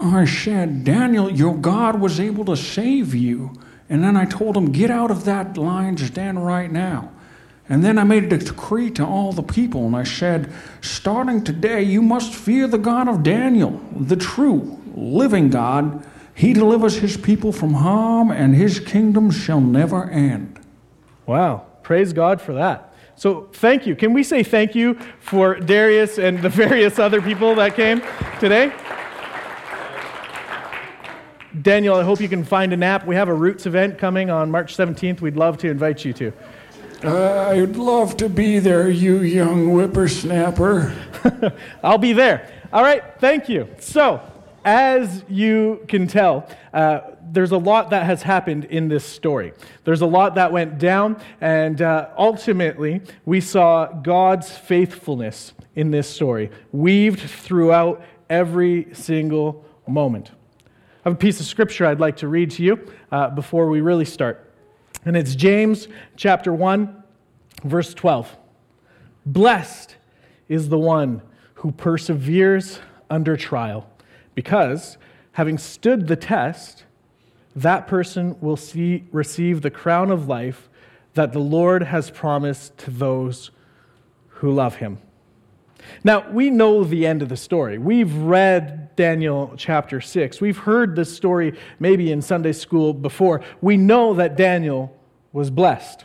I 0.00 0.26
said, 0.26 0.84
Daniel, 0.84 1.28
your 1.28 1.56
God 1.56 1.98
was 1.98 2.20
able 2.20 2.44
to 2.44 2.56
save 2.56 3.16
you. 3.16 3.52
And 3.88 4.04
then 4.04 4.16
I 4.16 4.26
told 4.26 4.56
him, 4.56 4.70
get 4.70 4.92
out 4.92 5.10
of 5.10 5.24
that 5.24 5.56
lion's 5.56 6.08
den 6.10 6.38
right 6.38 6.70
now. 6.70 7.10
And 7.68 7.82
then 7.82 7.98
I 7.98 8.04
made 8.04 8.30
a 8.32 8.36
decree 8.36 8.90
to 8.92 9.04
all 9.04 9.32
the 9.32 9.42
people, 9.42 9.86
and 9.86 9.96
I 9.96 10.04
said, 10.04 10.52
starting 10.82 11.42
today, 11.42 11.82
you 11.82 12.02
must 12.02 12.34
fear 12.34 12.66
the 12.66 12.78
God 12.78 13.08
of 13.08 13.22
Daniel, 13.22 13.80
the 13.96 14.16
true, 14.16 14.78
living 14.94 15.48
God. 15.48 16.06
He 16.34 16.52
delivers 16.52 16.96
his 16.96 17.16
people 17.16 17.52
from 17.52 17.72
harm, 17.74 18.30
and 18.30 18.54
his 18.54 18.80
kingdom 18.80 19.30
shall 19.30 19.62
never 19.62 20.10
end. 20.10 20.60
Wow, 21.24 21.64
praise 21.82 22.12
God 22.12 22.42
for 22.42 22.52
that. 22.52 22.94
So, 23.16 23.48
thank 23.52 23.86
you. 23.86 23.94
Can 23.94 24.12
we 24.12 24.24
say 24.24 24.42
thank 24.42 24.74
you 24.74 24.98
for 25.20 25.54
Darius 25.54 26.18
and 26.18 26.42
the 26.42 26.48
various 26.48 26.98
other 26.98 27.22
people 27.22 27.54
that 27.54 27.76
came 27.76 28.02
today? 28.40 28.74
Daniel, 31.62 31.94
I 31.94 32.02
hope 32.02 32.20
you 32.20 32.28
can 32.28 32.44
find 32.44 32.72
a 32.72 32.76
nap. 32.76 33.06
We 33.06 33.14
have 33.14 33.28
a 33.28 33.34
Roots 33.34 33.64
event 33.64 33.96
coming 33.96 34.28
on 34.28 34.50
March 34.50 34.76
17th. 34.76 35.20
We'd 35.20 35.36
love 35.36 35.56
to 35.58 35.70
invite 35.70 36.04
you 36.04 36.12
to. 36.14 36.32
Uh, 37.04 37.50
I'd 37.50 37.76
love 37.76 38.16
to 38.16 38.30
be 38.30 38.60
there, 38.60 38.88
you 38.88 39.18
young 39.20 39.66
whippersnapper. 39.66 40.94
I'll 41.82 41.98
be 41.98 42.14
there. 42.14 42.50
All 42.72 42.82
right, 42.82 43.02
thank 43.18 43.46
you. 43.46 43.68
So, 43.78 44.22
as 44.64 45.22
you 45.28 45.84
can 45.86 46.06
tell, 46.06 46.48
uh, 46.72 47.00
there's 47.30 47.52
a 47.52 47.58
lot 47.58 47.90
that 47.90 48.06
has 48.06 48.22
happened 48.22 48.64
in 48.64 48.88
this 48.88 49.04
story. 49.04 49.52
There's 49.84 50.00
a 50.00 50.06
lot 50.06 50.36
that 50.36 50.50
went 50.50 50.78
down, 50.78 51.20
and 51.42 51.82
uh, 51.82 52.08
ultimately, 52.16 53.02
we 53.26 53.42
saw 53.42 53.84
God's 53.84 54.50
faithfulness 54.50 55.52
in 55.74 55.90
this 55.90 56.08
story, 56.08 56.50
weaved 56.72 57.20
throughout 57.20 58.02
every 58.30 58.88
single 58.94 59.62
moment. 59.86 60.30
I 61.04 61.10
have 61.10 61.12
a 61.12 61.16
piece 61.16 61.38
of 61.38 61.44
scripture 61.44 61.84
I'd 61.84 62.00
like 62.00 62.16
to 62.18 62.28
read 62.28 62.52
to 62.52 62.62
you 62.62 62.88
uh, 63.12 63.28
before 63.28 63.68
we 63.68 63.82
really 63.82 64.06
start. 64.06 64.43
And 65.04 65.16
it's 65.16 65.34
James 65.34 65.86
chapter 66.16 66.52
1, 66.52 67.02
verse 67.62 67.92
12. 67.92 68.36
Blessed 69.26 69.96
is 70.48 70.68
the 70.68 70.78
one 70.78 71.20
who 71.54 71.72
perseveres 71.72 72.80
under 73.10 73.36
trial, 73.36 73.88
because 74.34 74.96
having 75.32 75.58
stood 75.58 76.08
the 76.08 76.16
test, 76.16 76.84
that 77.54 77.86
person 77.86 78.36
will 78.40 78.56
see, 78.56 79.04
receive 79.12 79.62
the 79.62 79.70
crown 79.70 80.10
of 80.10 80.26
life 80.26 80.68
that 81.14 81.32
the 81.32 81.38
Lord 81.38 81.82
has 81.82 82.10
promised 82.10 82.76
to 82.78 82.90
those 82.90 83.50
who 84.28 84.50
love 84.50 84.76
him. 84.76 84.98
Now, 86.02 86.30
we 86.30 86.50
know 86.50 86.84
the 86.84 87.06
end 87.06 87.22
of 87.22 87.28
the 87.28 87.36
story. 87.36 87.78
We've 87.78 88.14
read 88.14 88.94
Daniel 88.96 89.54
chapter 89.56 90.00
6. 90.00 90.40
We've 90.40 90.58
heard 90.58 90.96
this 90.96 91.14
story 91.14 91.58
maybe 91.78 92.12
in 92.12 92.22
Sunday 92.22 92.52
school 92.52 92.92
before. 92.92 93.42
We 93.60 93.76
know 93.76 94.14
that 94.14 94.36
Daniel 94.36 94.96
was 95.32 95.50
blessed. 95.50 96.04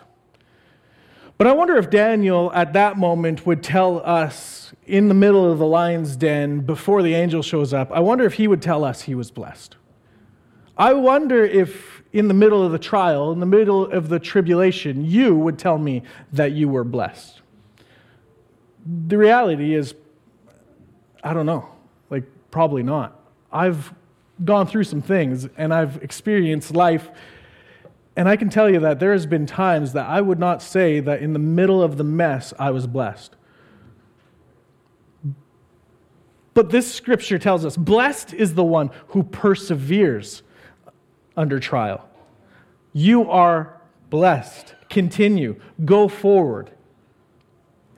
But 1.38 1.48
I 1.48 1.54
wonder 1.54 1.78
if 1.78 1.90
Daniel 1.90 2.52
at 2.54 2.74
that 2.74 2.98
moment 2.98 3.46
would 3.46 3.64
tell 3.64 4.00
us 4.06 4.74
in 4.86 5.08
the 5.08 5.14
middle 5.14 5.50
of 5.50 5.60
the 5.60 5.66
lion's 5.66 6.16
den 6.16 6.62
before 6.62 7.02
the 7.04 7.14
angel 7.14 7.42
shows 7.42 7.74
up, 7.74 7.92
I 7.92 8.00
wonder 8.00 8.26
if 8.26 8.34
he 8.34 8.48
would 8.48 8.62
tell 8.62 8.84
us 8.84 9.04
he 9.04 9.16
was 9.16 9.32
blessed. 9.32 9.78
I 10.78 10.94
wonder 10.94 11.46
if 11.46 12.02
in 12.12 12.28
the 12.28 12.34
middle 12.34 12.66
of 12.66 12.72
the 12.72 12.80
trial, 12.80 13.32
in 13.32 13.40
the 13.40 13.46
middle 13.46 13.86
of 13.92 14.10
the 14.10 14.20
tribulation, 14.20 15.06
you 15.06 15.36
would 15.36 15.60
tell 15.60 15.78
me 15.78 16.04
that 16.34 16.54
you 16.54 16.68
were 16.68 16.84
blessed 16.84 17.42
the 19.08 19.18
reality 19.18 19.74
is, 19.74 19.96
I 21.24 21.34
don't 21.34 21.46
know. 21.46 21.68
Like, 22.10 22.24
probably 22.52 22.84
not. 22.84 23.20
I've 23.52 23.94
gone 24.44 24.68
through 24.68 24.86
some 24.86 25.02
things 25.02 25.48
and 25.58 25.74
I've 25.74 26.02
experienced 26.02 26.74
life. 26.74 27.10
And 28.16 28.28
I 28.28 28.36
can 28.36 28.50
tell 28.50 28.70
you 28.70 28.80
that 28.80 29.00
there 29.00 29.12
has 29.12 29.26
been 29.26 29.46
times 29.46 29.94
that 29.94 30.08
I 30.08 30.22
would 30.22 30.40
not 30.40 30.62
say 30.62 31.00
that 31.00 31.22
in 31.22 31.34
the 31.34 31.40
middle 31.40 31.82
of 31.82 31.98
the 31.98 32.04
mess 32.04 32.54
I 32.58 32.72
was 32.72 32.88
blessed. 32.88 33.36
But 36.54 36.70
this 36.72 36.94
scripture 36.94 37.40
tells 37.40 37.66
us 37.66 37.78
blessed 37.78 38.34
is 38.34 38.56
the 38.56 38.64
one 38.64 38.92
who 39.10 39.24
perseveres 39.24 40.44
under 41.38 41.60
trial. 41.60 42.10
You 42.92 43.30
are 43.30 43.82
blessed. 44.10 44.76
Continue. 44.90 45.60
Go 45.86 46.08
forward. 46.08 46.72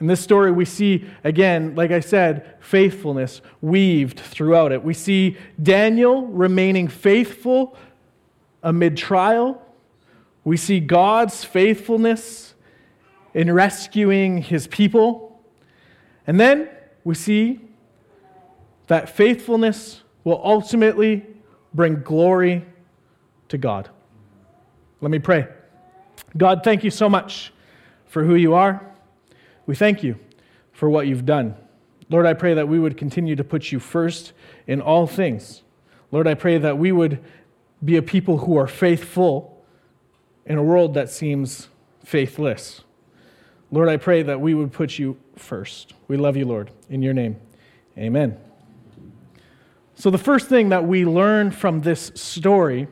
In 0.02 0.08
this 0.08 0.20
story, 0.20 0.52
we 0.52 0.66
see, 0.66 1.06
again, 1.24 1.76
like 1.76 1.92
I 1.92 2.00
said, 2.00 2.56
faithfulness 2.60 3.40
weaved 3.62 4.20
throughout 4.20 4.72
it. 4.72 4.84
We 4.84 4.96
see 4.96 5.38
Daniel 5.62 6.26
remaining 6.26 6.88
faithful 6.88 7.78
amid 8.64 8.98
trial. 8.98 9.62
We 10.44 10.58
see 10.58 10.80
God's 10.80 11.44
faithfulness 11.44 12.56
in 13.36 13.54
rescuing 13.54 14.40
his 14.40 14.66
people. 14.66 15.40
And 16.26 16.40
then 16.40 16.68
we 17.04 17.14
see 17.14 17.60
that 18.88 19.08
faithfulness 19.08 20.02
will 20.24 20.42
ultimately 20.44 21.28
bring 21.76 22.02
glory 22.02 22.66
to 23.50 23.60
God. 23.60 23.88
Let 25.00 25.12
me 25.12 25.20
pray. 25.20 25.48
God, 26.36 26.62
thank 26.64 26.84
you 26.84 26.90
so 26.90 27.08
much 27.08 27.54
for 28.08 28.24
who 28.24 28.34
you 28.34 28.56
are. 28.56 28.91
We 29.72 29.76
thank 29.78 30.04
you 30.04 30.20
for 30.74 30.90
what 30.90 31.08
you've 31.08 31.26
done. 31.26 31.56
Lord, 32.10 32.26
I 32.26 32.34
pray 32.34 32.56
that 32.56 32.68
we 32.68 32.78
would 32.78 32.98
continue 32.98 33.38
to 33.38 33.44
put 33.46 33.72
you 33.72 33.80
first 33.80 34.34
in 34.68 34.82
all 34.82 35.08
things. 35.08 35.64
Lord, 36.12 36.28
I 36.28 36.34
pray 36.34 36.58
that 36.58 36.78
we 36.78 36.92
would 36.92 37.24
be 37.82 37.96
a 37.96 38.02
people 38.02 38.40
who 38.40 38.58
are 38.58 38.68
faithful 38.68 39.64
in 40.46 40.58
a 40.58 40.62
world 40.62 40.96
that 40.96 41.10
seems 41.10 41.70
faithless. 42.04 42.82
Lord, 43.72 43.88
I 43.88 43.96
pray 43.96 44.24
that 44.24 44.42
we 44.42 44.54
would 44.54 44.74
put 44.74 45.00
you 45.00 45.16
first. 45.38 45.94
We 46.10 46.18
love 46.18 46.36
you, 46.36 46.44
Lord. 46.44 46.70
In 46.90 47.02
your 47.02 47.14
name, 47.14 47.38
amen. 47.98 48.38
So, 49.96 50.10
the 50.10 50.18
first 50.18 50.50
thing 50.50 50.68
that 50.68 50.84
we 50.84 51.06
learn 51.06 51.50
from 51.50 51.80
this 51.80 52.12
story 52.14 52.90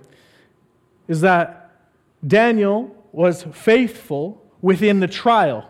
is 1.09 1.19
that 1.19 1.71
Daniel 2.25 2.95
was 3.11 3.43
faithful 3.51 4.41
within 4.61 5.01
the 5.01 5.07
trial. 5.09 5.68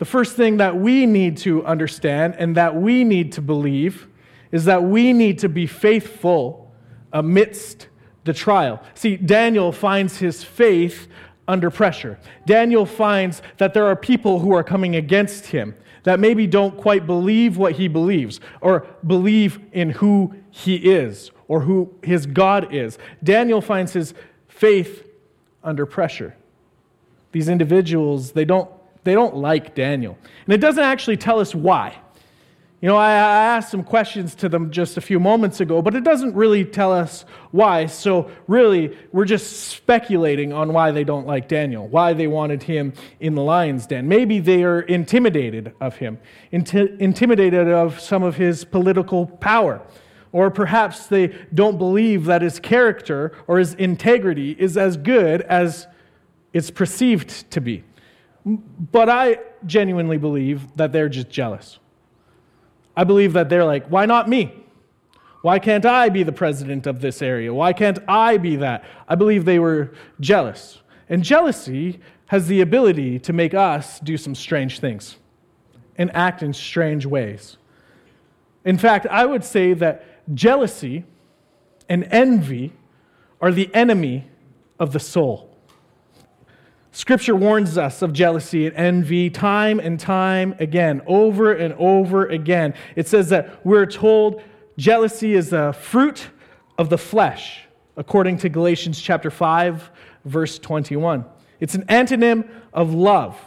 The 0.00 0.06
first 0.06 0.34
thing 0.34 0.56
that 0.56 0.78
we 0.78 1.04
need 1.04 1.36
to 1.38 1.62
understand 1.66 2.34
and 2.38 2.56
that 2.56 2.74
we 2.74 3.04
need 3.04 3.32
to 3.32 3.42
believe 3.42 4.08
is 4.50 4.64
that 4.64 4.82
we 4.82 5.12
need 5.12 5.38
to 5.40 5.48
be 5.50 5.66
faithful 5.66 6.72
amidst 7.12 7.88
the 8.24 8.32
trial. 8.32 8.82
See, 8.94 9.18
Daniel 9.18 9.72
finds 9.72 10.16
his 10.16 10.42
faith 10.42 11.06
under 11.46 11.70
pressure. 11.70 12.18
Daniel 12.46 12.86
finds 12.86 13.42
that 13.58 13.74
there 13.74 13.84
are 13.84 13.94
people 13.94 14.38
who 14.38 14.54
are 14.54 14.64
coming 14.64 14.96
against 14.96 15.48
him 15.48 15.74
that 16.04 16.18
maybe 16.18 16.46
don't 16.46 16.78
quite 16.78 17.06
believe 17.06 17.58
what 17.58 17.72
he 17.72 17.86
believes 17.86 18.40
or 18.62 18.86
believe 19.06 19.60
in 19.72 19.90
who 19.90 20.34
he 20.48 20.76
is 20.76 21.30
or 21.46 21.60
who 21.60 21.92
his 22.02 22.24
God 22.24 22.72
is. 22.72 22.96
Daniel 23.22 23.60
finds 23.60 23.92
his 23.92 24.14
faith 24.48 25.06
under 25.62 25.84
pressure. 25.84 26.34
These 27.32 27.50
individuals, 27.50 28.32
they 28.32 28.46
don't, 28.46 28.70
they 29.04 29.14
don't 29.14 29.36
like 29.36 29.74
Daniel. 29.74 30.18
And 30.44 30.54
it 30.54 30.58
doesn't 30.58 30.82
actually 30.82 31.16
tell 31.16 31.40
us 31.40 31.54
why. 31.54 31.96
You 32.80 32.88
know, 32.88 32.96
I, 32.96 33.12
asked 33.12 33.70
some 33.70 33.84
questions 33.84 34.34
to 34.36 34.48
them 34.48 34.70
just 34.70 34.96
a 34.96 35.02
few 35.02 35.20
moments 35.20 35.60
ago, 35.60 35.82
but 35.82 35.94
it 35.94 36.02
doesn't 36.02 36.34
really 36.34 36.64
tell 36.64 36.92
us 36.92 37.26
why. 37.50 37.84
So, 37.84 38.30
really, 38.46 38.96
we're 39.12 39.26
just 39.26 39.68
speculating 39.68 40.54
on 40.54 40.72
why 40.72 40.90
they 40.90 41.04
don't 41.04 41.26
like 41.26 41.46
Daniel, 41.46 41.86
why 41.88 42.14
they 42.14 42.26
wanted 42.26 42.62
him 42.62 42.94
in 43.20 43.34
the 43.34 43.42
lion's 43.42 43.86
den. 43.86 44.08
Maybe 44.08 44.38
they 44.38 44.64
are 44.64 44.80
intimidated 44.80 45.74
of 45.78 45.96
him, 45.96 46.18
inti- 46.54 46.98
intimidated 46.98 47.68
of 47.68 48.00
some 48.00 48.22
of 48.22 48.36
his 48.36 48.64
political 48.64 49.26
power. 49.26 49.82
Or 50.32 50.50
perhaps 50.50 51.06
they 51.06 51.36
don't 51.52 51.76
believe 51.76 52.24
that 52.26 52.40
his 52.40 52.58
character 52.58 53.32
or 53.46 53.58
his 53.58 53.74
integrity 53.74 54.52
is 54.52 54.78
as 54.78 54.96
good 54.96 55.42
as 55.42 55.86
it's 56.54 56.70
perceived 56.70 57.50
to 57.50 57.60
be. 57.60 57.84
But 58.44 59.08
I 59.08 59.38
genuinely 59.66 60.16
believe 60.16 60.76
that 60.76 60.92
they're 60.92 61.08
just 61.08 61.28
jealous. 61.30 61.78
I 62.96 63.04
believe 63.04 63.34
that 63.34 63.48
they're 63.48 63.64
like, 63.64 63.86
why 63.86 64.06
not 64.06 64.28
me? 64.28 64.54
Why 65.42 65.58
can't 65.58 65.86
I 65.86 66.08
be 66.08 66.22
the 66.22 66.32
president 66.32 66.86
of 66.86 67.00
this 67.00 67.22
area? 67.22 67.52
Why 67.52 67.72
can't 67.72 67.98
I 68.08 68.36
be 68.36 68.56
that? 68.56 68.84
I 69.08 69.14
believe 69.14 69.44
they 69.44 69.58
were 69.58 69.92
jealous. 70.20 70.82
And 71.08 71.24
jealousy 71.24 72.00
has 72.26 72.46
the 72.46 72.60
ability 72.60 73.18
to 73.20 73.32
make 73.32 73.54
us 73.54 74.00
do 74.00 74.16
some 74.16 74.34
strange 74.34 74.80
things 74.80 75.16
and 75.96 76.14
act 76.14 76.42
in 76.42 76.52
strange 76.52 77.06
ways. 77.06 77.56
In 78.64 78.78
fact, 78.78 79.06
I 79.06 79.26
would 79.26 79.44
say 79.44 79.72
that 79.74 80.34
jealousy 80.34 81.04
and 81.88 82.04
envy 82.10 82.72
are 83.40 83.50
the 83.50 83.74
enemy 83.74 84.30
of 84.78 84.92
the 84.92 85.00
soul. 85.00 85.49
Scripture 86.92 87.36
warns 87.36 87.78
us 87.78 88.02
of 88.02 88.12
jealousy 88.12 88.66
and 88.66 88.76
envy 88.76 89.30
time 89.30 89.78
and 89.78 89.98
time 89.98 90.54
again, 90.58 91.00
over 91.06 91.52
and 91.52 91.72
over 91.74 92.26
again. 92.26 92.74
It 92.96 93.06
says 93.06 93.28
that 93.28 93.64
we're 93.64 93.86
told 93.86 94.42
jealousy 94.76 95.34
is 95.34 95.52
a 95.52 95.72
fruit 95.72 96.28
of 96.78 96.90
the 96.90 96.98
flesh, 96.98 97.66
according 97.96 98.38
to 98.38 98.48
Galatians 98.48 99.00
chapter 99.00 99.30
5, 99.30 99.90
verse 100.24 100.58
21. 100.58 101.24
It's 101.60 101.74
an 101.74 101.84
antonym 101.84 102.48
of 102.72 102.92
love, 102.92 103.38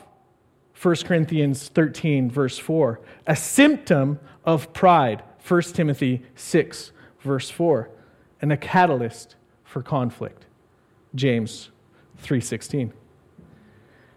1 0.81 0.95
Corinthians 1.03 1.67
13, 1.69 2.29
verse 2.29 2.57
4. 2.57 3.01
A 3.27 3.35
symptom 3.35 4.19
of 4.45 4.71
pride, 4.71 5.21
1 5.45 5.61
Timothy 5.63 6.21
6, 6.35 6.91
verse 7.19 7.49
4. 7.49 7.89
And 8.41 8.53
a 8.53 8.57
catalyst 8.57 9.35
for 9.63 9.81
conflict, 9.81 10.45
James 11.15 11.71
3:16. 12.21 12.91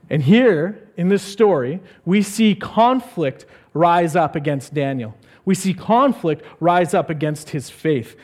And 0.08 0.22
here 0.22 0.88
in 0.96 1.08
this 1.08 1.22
story, 1.22 1.80
we 2.04 2.22
see 2.22 2.54
conflict 2.54 3.46
rise 3.75 4.16
up 4.16 4.36
against 4.36 4.72
Daniel. 4.72 5.14
We 5.44 5.54
see 5.54 5.75
conflict 5.75 6.44
rise 6.60 6.94
up 6.94 7.10
against 7.10 7.50
his 7.50 7.70
faith. 7.70 8.16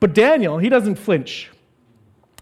But 0.00 0.14
Daniel, 0.14 0.58
he 0.58 0.68
doesn't 0.68 0.96
flinch. 0.96 1.50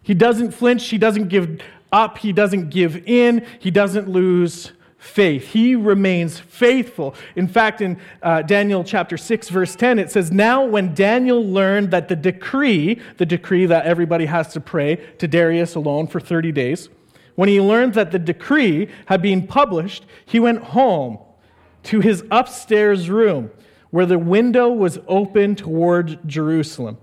He 0.02 0.14
doesn't 0.14 0.52
flinch. 0.52 0.88
He 0.88 0.98
doesn't 0.98 1.28
give 1.28 1.60
up. 1.92 2.18
He 2.18 2.32
doesn't 2.32 2.70
give 2.70 3.08
in. 3.08 3.46
He 3.60 3.70
doesn't 3.70 4.08
lose 4.08 4.72
faith. 4.98 5.48
He 5.48 5.74
remains 5.74 6.38
faithful. 6.38 7.14
In 7.36 7.46
fact, 7.46 7.80
in 7.80 7.98
uh, 8.22 8.42
Daniel 8.42 8.82
chapter 8.82 9.16
6, 9.16 9.48
verse 9.50 9.76
10, 9.76 9.98
it 9.98 10.10
says, 10.10 10.32
Now 10.32 10.64
when 10.64 10.94
Daniel 10.94 11.44
learned 11.44 11.90
that 11.90 12.08
the 12.08 12.16
decree, 12.16 13.00
the 13.18 13.26
decree 13.26 13.66
that 13.66 13.84
everybody 13.84 14.26
has 14.26 14.52
to 14.54 14.60
pray 14.60 14.96
to 15.18 15.28
Darius 15.28 15.74
alone 15.74 16.06
for 16.06 16.20
30 16.20 16.52
days, 16.52 16.88
when 17.34 17.48
he 17.48 17.60
learned 17.60 17.94
that 17.94 18.12
the 18.12 18.18
decree 18.18 18.88
had 19.06 19.20
been 19.20 19.46
published, 19.46 20.04
he 20.24 20.38
went 20.38 20.62
home 20.62 21.18
to 21.84 22.00
his 22.00 22.24
upstairs 22.30 23.10
room 23.10 23.50
where 23.90 24.06
the 24.06 24.18
window 24.18 24.68
was 24.68 24.98
open 25.06 25.54
toward 25.54 26.18
Jerusalem. 26.28 26.98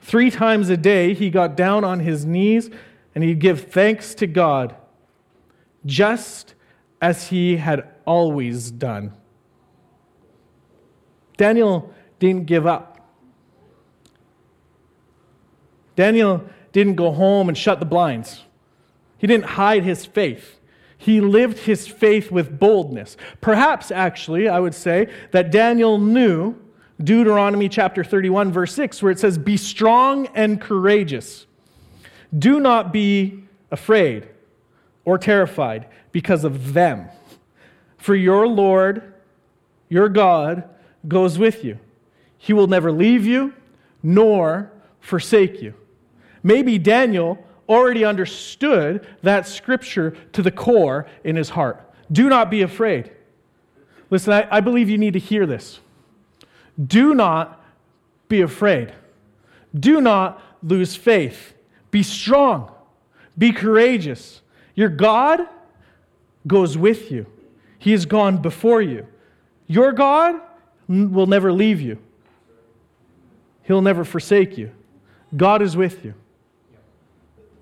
Three 0.00 0.30
times 0.30 0.68
a 0.68 0.76
day, 0.76 1.14
he 1.14 1.30
got 1.30 1.56
down 1.56 1.84
on 1.84 2.00
his 2.00 2.24
knees 2.24 2.70
and 3.14 3.22
he'd 3.22 3.38
give 3.38 3.70
thanks 3.70 4.14
to 4.16 4.26
God, 4.26 4.74
just 5.86 6.54
as 7.00 7.28
he 7.28 7.56
had 7.56 7.88
always 8.04 8.70
done. 8.70 9.12
Daniel 11.36 11.94
didn't 12.18 12.46
give 12.46 12.66
up. 12.66 12.98
Daniel 15.94 16.44
didn't 16.72 16.94
go 16.94 17.12
home 17.12 17.48
and 17.48 17.56
shut 17.56 17.80
the 17.80 17.86
blinds. 17.86 18.44
He 19.18 19.26
didn't 19.26 19.44
hide 19.46 19.84
his 19.84 20.06
faith. 20.06 20.58
He 20.96 21.20
lived 21.20 21.58
his 21.58 21.86
faith 21.86 22.30
with 22.30 22.58
boldness. 22.58 23.16
Perhaps, 23.40 23.90
actually, 23.90 24.48
I 24.48 24.58
would 24.58 24.74
say 24.74 25.08
that 25.30 25.52
Daniel 25.52 25.98
knew 25.98 26.56
Deuteronomy 27.02 27.68
chapter 27.68 28.02
31, 28.02 28.50
verse 28.50 28.74
6, 28.74 29.02
where 29.02 29.12
it 29.12 29.20
says, 29.20 29.38
Be 29.38 29.56
strong 29.56 30.26
and 30.34 30.60
courageous. 30.60 31.46
Do 32.36 32.58
not 32.58 32.92
be 32.92 33.44
afraid 33.70 34.28
or 35.04 35.18
terrified 35.18 35.86
because 36.10 36.44
of 36.44 36.72
them. 36.72 37.08
For 37.96 38.14
your 38.14 38.46
Lord, 38.48 39.14
your 39.88 40.08
God, 40.08 40.64
goes 41.06 41.38
with 41.38 41.64
you. 41.64 41.78
He 42.36 42.52
will 42.52 42.66
never 42.66 42.90
leave 42.90 43.24
you 43.24 43.54
nor 44.02 44.70
forsake 45.00 45.62
you. 45.62 45.74
Maybe 46.42 46.78
Daniel 46.78 47.44
already 47.68 48.04
understood 48.04 49.06
that 49.22 49.46
scripture 49.46 50.16
to 50.32 50.42
the 50.42 50.50
core 50.50 51.06
in 51.24 51.36
his 51.36 51.50
heart. 51.50 51.84
Do 52.10 52.28
not 52.28 52.50
be 52.50 52.62
afraid. 52.62 53.10
Listen, 54.10 54.32
I, 54.32 54.48
I 54.50 54.60
believe 54.60 54.88
you 54.88 54.98
need 54.98 55.12
to 55.12 55.18
hear 55.18 55.46
this. 55.46 55.80
Do 56.84 57.14
not 57.14 57.62
be 58.28 58.40
afraid. 58.40 58.94
Do 59.78 60.00
not 60.00 60.42
lose 60.62 60.96
faith. 60.96 61.54
Be 61.90 62.02
strong. 62.02 62.72
Be 63.36 63.52
courageous. 63.52 64.40
Your 64.74 64.88
God 64.88 65.40
goes 66.46 66.78
with 66.78 67.10
you, 67.10 67.26
He 67.78 67.92
has 67.92 68.06
gone 68.06 68.40
before 68.40 68.80
you. 68.80 69.06
Your 69.66 69.92
God 69.92 70.40
will 70.88 71.26
never 71.26 71.52
leave 71.52 71.80
you, 71.80 71.98
He'll 73.64 73.82
never 73.82 74.04
forsake 74.04 74.56
you. 74.56 74.70
God 75.36 75.60
is 75.60 75.76
with 75.76 76.04
you. 76.04 76.14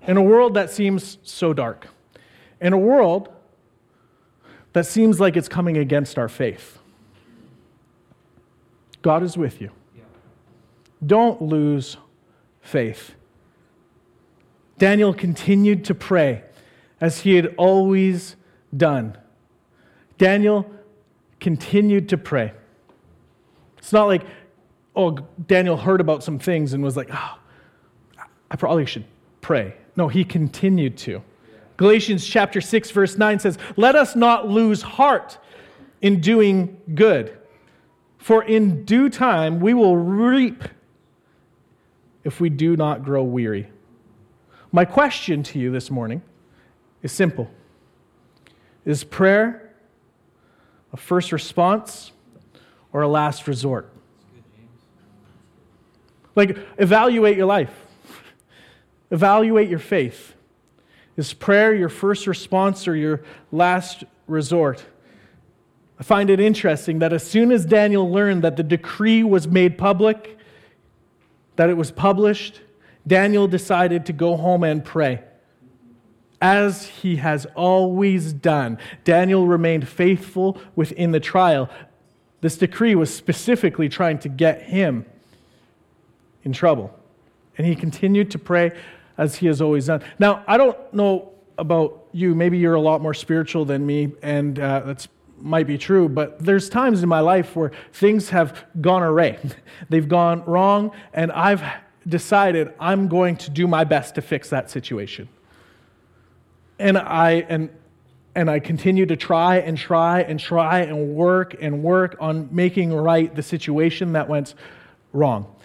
In 0.07 0.15
a 0.17 0.21
world 0.21 0.53
that 0.53 0.69
seems 0.71 1.17
so 1.23 1.53
dark, 1.53 1.87
in 2.61 2.73
a 2.73 2.77
world 2.77 3.29
that 4.73 4.85
seems 4.85 5.19
like 5.19 5.35
it's 5.35 5.49
coming 5.49 5.77
against 5.77 6.17
our 6.17 6.29
faith, 6.29 6.79
God 9.01 9.21
is 9.21 9.37
with 9.37 9.61
you. 9.61 9.71
Don't 11.05 11.41
lose 11.41 11.97
faith. 12.61 13.13
Daniel 14.77 15.13
continued 15.13 15.85
to 15.85 15.95
pray 15.95 16.43
as 16.99 17.19
he 17.19 17.35
had 17.35 17.53
always 17.57 18.35
done. 18.75 19.17
Daniel 20.17 20.69
continued 21.39 22.09
to 22.09 22.17
pray. 22.17 22.53
It's 23.77 23.93
not 23.93 24.05
like, 24.05 24.23
oh, 24.95 25.17
Daniel 25.47 25.77
heard 25.77 26.01
about 26.01 26.23
some 26.23 26.39
things 26.39 26.73
and 26.73 26.83
was 26.83 26.97
like, 26.97 27.09
oh, 27.11 27.37
I 28.49 28.55
probably 28.55 28.85
should 28.85 29.05
pray. 29.41 29.75
No, 29.97 30.07
he 30.07 30.23
continued 30.23 30.95
to. 30.99 31.23
Galatians 31.75 32.25
chapter 32.25 32.61
6 32.61 32.91
verse 32.91 33.17
9 33.17 33.39
says, 33.39 33.57
"Let 33.75 33.95
us 33.95 34.15
not 34.15 34.47
lose 34.47 34.83
heart 34.83 35.37
in 36.01 36.21
doing 36.21 36.79
good, 36.93 37.35
for 38.17 38.43
in 38.43 38.85
due 38.85 39.09
time 39.09 39.59
we 39.59 39.73
will 39.73 39.97
reap 39.97 40.63
if 42.23 42.39
we 42.39 42.49
do 42.49 42.75
not 42.75 43.03
grow 43.03 43.23
weary." 43.23 43.69
My 44.71 44.85
question 44.85 45.43
to 45.43 45.59
you 45.59 45.71
this 45.71 45.89
morning 45.89 46.21
is 47.01 47.11
simple. 47.11 47.49
Is 48.85 49.03
prayer 49.03 49.73
a 50.93 50.97
first 50.97 51.31
response 51.31 52.11
or 52.93 53.01
a 53.01 53.07
last 53.07 53.47
resort? 53.47 53.91
Like 56.35 56.57
evaluate 56.77 57.35
your 57.35 57.47
life. 57.47 57.86
Evaluate 59.11 59.69
your 59.69 59.79
faith. 59.79 60.33
Is 61.15 61.33
prayer 61.33 61.73
your 61.73 61.89
first 61.89 62.27
response 62.27 62.87
or 62.87 62.95
your 62.95 63.23
last 63.51 64.03
resort? 64.27 64.85
I 65.99 66.03
find 66.03 66.29
it 66.29 66.39
interesting 66.39 66.99
that 66.99 67.11
as 67.11 67.23
soon 67.23 67.51
as 67.51 67.65
Daniel 67.65 68.09
learned 68.09 68.43
that 68.43 68.55
the 68.55 68.63
decree 68.63 69.23
was 69.23 69.47
made 69.47 69.77
public, 69.77 70.37
that 71.55 71.69
it 71.69 71.73
was 71.73 71.89
published, 71.89 72.61
Daniel 73.07 73.47
decided 73.47 74.05
to 74.05 74.13
go 74.13 74.37
home 74.37 74.63
and 74.63 74.85
pray. 74.85 75.23
As 76.39 76.85
he 76.85 77.15
has 77.15 77.47
always 77.55 78.31
done, 78.31 78.77
Daniel 79.03 79.47
remained 79.47 79.87
faithful 79.87 80.61
within 80.75 81.11
the 81.11 81.19
trial. 81.19 81.67
This 82.41 82.57
decree 82.57 82.93
was 82.93 83.11
specifically 83.11 83.89
trying 83.89 84.19
to 84.19 84.29
get 84.29 84.61
him 84.61 85.05
in 86.43 86.53
trouble. 86.53 86.93
And 87.57 87.65
he 87.65 87.75
continued 87.75 88.29
to 88.31 88.39
pray 88.39 88.77
as 89.17 89.35
he 89.35 89.47
has 89.47 89.61
always 89.61 89.87
done. 89.87 90.03
Now, 90.19 90.43
I 90.47 90.57
don't 90.57 90.77
know 90.93 91.31
about 91.57 92.07
you. 92.11 92.35
Maybe 92.35 92.57
you're 92.57 92.75
a 92.75 92.81
lot 92.81 93.01
more 93.01 93.13
spiritual 93.13 93.65
than 93.65 93.85
me, 93.85 94.13
and 94.21 94.59
uh, 94.59 94.95
might 95.39 95.67
be 95.67 95.77
true, 95.77 96.09
but 96.09 96.39
there's 96.39 96.69
times 96.69 97.03
in 97.03 97.09
my 97.09 97.19
life 97.19 97.55
where 97.55 97.71
things 97.93 98.29
have 98.29 98.65
gone 98.81 99.03
awry. 99.03 99.37
They've 99.89 100.07
gone 100.07 100.43
wrong, 100.45 100.91
and 101.13 101.31
I've 101.31 101.63
decided 102.07 102.73
I'm 102.79 103.07
going 103.07 103.37
to 103.37 103.49
do 103.49 103.67
my 103.67 103.83
best 103.83 104.15
to 104.15 104.21
fix 104.21 104.49
that 104.49 104.69
situation. 104.69 105.29
And 106.79 106.97
I 106.97 107.45
and 107.49 107.69
and 108.35 108.51
I 108.51 108.59
continue 108.59 109.07
to 109.07 109.15
try 109.15 109.57
and 109.57 109.77
try 109.77 110.21
and 110.21 110.39
try 110.39 110.81
and 110.81 111.15
work 111.15 111.55
and 111.59 111.83
work 111.83 112.15
on 112.19 112.49
making 112.51 112.93
right 112.93 113.33
the 113.35 113.41
situation 113.41 114.13
that 114.13 114.29
went 114.29 114.53
wrong. 115.11 115.55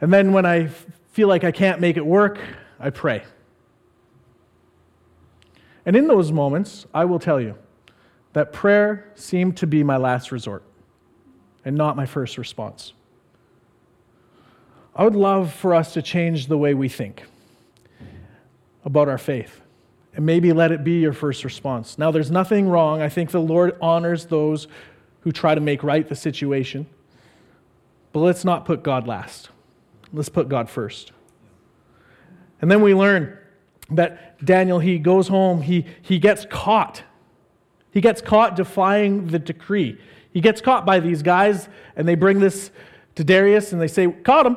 And 0.00 0.12
then 0.12 0.32
when 0.32 0.46
I 0.46 0.70
feel 1.10 1.28
like 1.28 1.44
I 1.44 1.50
can't 1.50 1.80
make 1.80 1.96
it 1.96 2.06
work, 2.06 2.38
I 2.78 2.90
pray. 2.90 3.24
And 5.84 5.96
in 5.96 6.06
those 6.06 6.30
moments, 6.30 6.86
I 6.94 7.04
will 7.04 7.18
tell 7.18 7.40
you 7.40 7.56
that 8.32 8.52
prayer 8.52 9.10
seemed 9.14 9.56
to 9.58 9.66
be 9.66 9.82
my 9.82 9.96
last 9.96 10.30
resort 10.30 10.62
and 11.64 11.76
not 11.76 11.96
my 11.96 12.06
first 12.06 12.38
response. 12.38 12.92
I 14.94 15.04
would 15.04 15.16
love 15.16 15.52
for 15.52 15.74
us 15.74 15.94
to 15.94 16.02
change 16.02 16.46
the 16.46 16.58
way 16.58 16.74
we 16.74 16.88
think 16.88 17.24
about 18.84 19.08
our 19.08 19.18
faith 19.18 19.60
and 20.14 20.26
maybe 20.26 20.52
let 20.52 20.72
it 20.72 20.82
be 20.82 21.00
your 21.00 21.12
first 21.12 21.44
response. 21.44 21.98
Now, 21.98 22.10
there's 22.10 22.30
nothing 22.30 22.68
wrong. 22.68 23.00
I 23.00 23.08
think 23.08 23.30
the 23.30 23.40
Lord 23.40 23.76
honors 23.80 24.26
those 24.26 24.66
who 25.20 25.32
try 25.32 25.54
to 25.54 25.60
make 25.60 25.82
right 25.82 26.08
the 26.08 26.16
situation. 26.16 26.86
But 28.12 28.20
let's 28.20 28.44
not 28.44 28.64
put 28.64 28.82
God 28.82 29.06
last. 29.06 29.50
Let's 30.12 30.28
put 30.28 30.48
God 30.48 30.68
first. 30.68 31.12
And 32.60 32.70
then 32.70 32.82
we 32.82 32.94
learn 32.94 33.36
that 33.90 34.44
Daniel, 34.44 34.78
he 34.78 34.98
goes 34.98 35.28
home, 35.28 35.62
he, 35.62 35.86
he 36.02 36.18
gets 36.18 36.46
caught. 36.50 37.02
He 37.92 38.00
gets 38.00 38.20
caught 38.20 38.56
defying 38.56 39.28
the 39.28 39.38
decree. 39.38 39.98
He 40.32 40.40
gets 40.40 40.60
caught 40.60 40.86
by 40.86 41.00
these 41.00 41.22
guys, 41.22 41.68
and 41.96 42.06
they 42.06 42.14
bring 42.14 42.38
this 42.38 42.70
to 43.16 43.24
Darius 43.24 43.72
and 43.72 43.80
they 43.80 43.88
say, 43.88 44.08
Caught 44.08 44.46
him. 44.46 44.56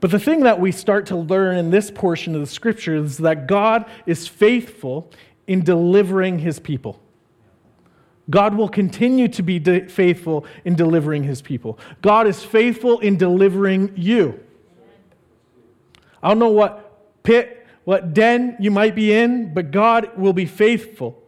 But 0.00 0.12
the 0.12 0.20
thing 0.20 0.40
that 0.40 0.60
we 0.60 0.70
start 0.70 1.06
to 1.06 1.16
learn 1.16 1.56
in 1.56 1.70
this 1.70 1.90
portion 1.90 2.34
of 2.36 2.40
the 2.40 2.46
scripture 2.46 2.94
is 2.94 3.18
that 3.18 3.48
God 3.48 3.84
is 4.06 4.28
faithful 4.28 5.10
in 5.48 5.64
delivering 5.64 6.38
his 6.38 6.60
people. 6.60 7.00
God 8.30 8.54
will 8.54 8.68
continue 8.68 9.28
to 9.28 9.42
be 9.42 9.58
de- 9.58 9.88
faithful 9.88 10.44
in 10.64 10.74
delivering 10.74 11.24
his 11.24 11.40
people. 11.40 11.78
God 12.02 12.26
is 12.26 12.42
faithful 12.44 12.98
in 13.00 13.16
delivering 13.16 13.92
you. 13.96 14.38
I 16.22 16.28
don't 16.28 16.38
know 16.38 16.50
what 16.50 17.22
pit, 17.22 17.66
what 17.84 18.12
den 18.12 18.56
you 18.60 18.70
might 18.70 18.94
be 18.94 19.12
in, 19.12 19.54
but 19.54 19.70
God 19.70 20.16
will 20.16 20.32
be 20.32 20.46
faithful. 20.46 21.22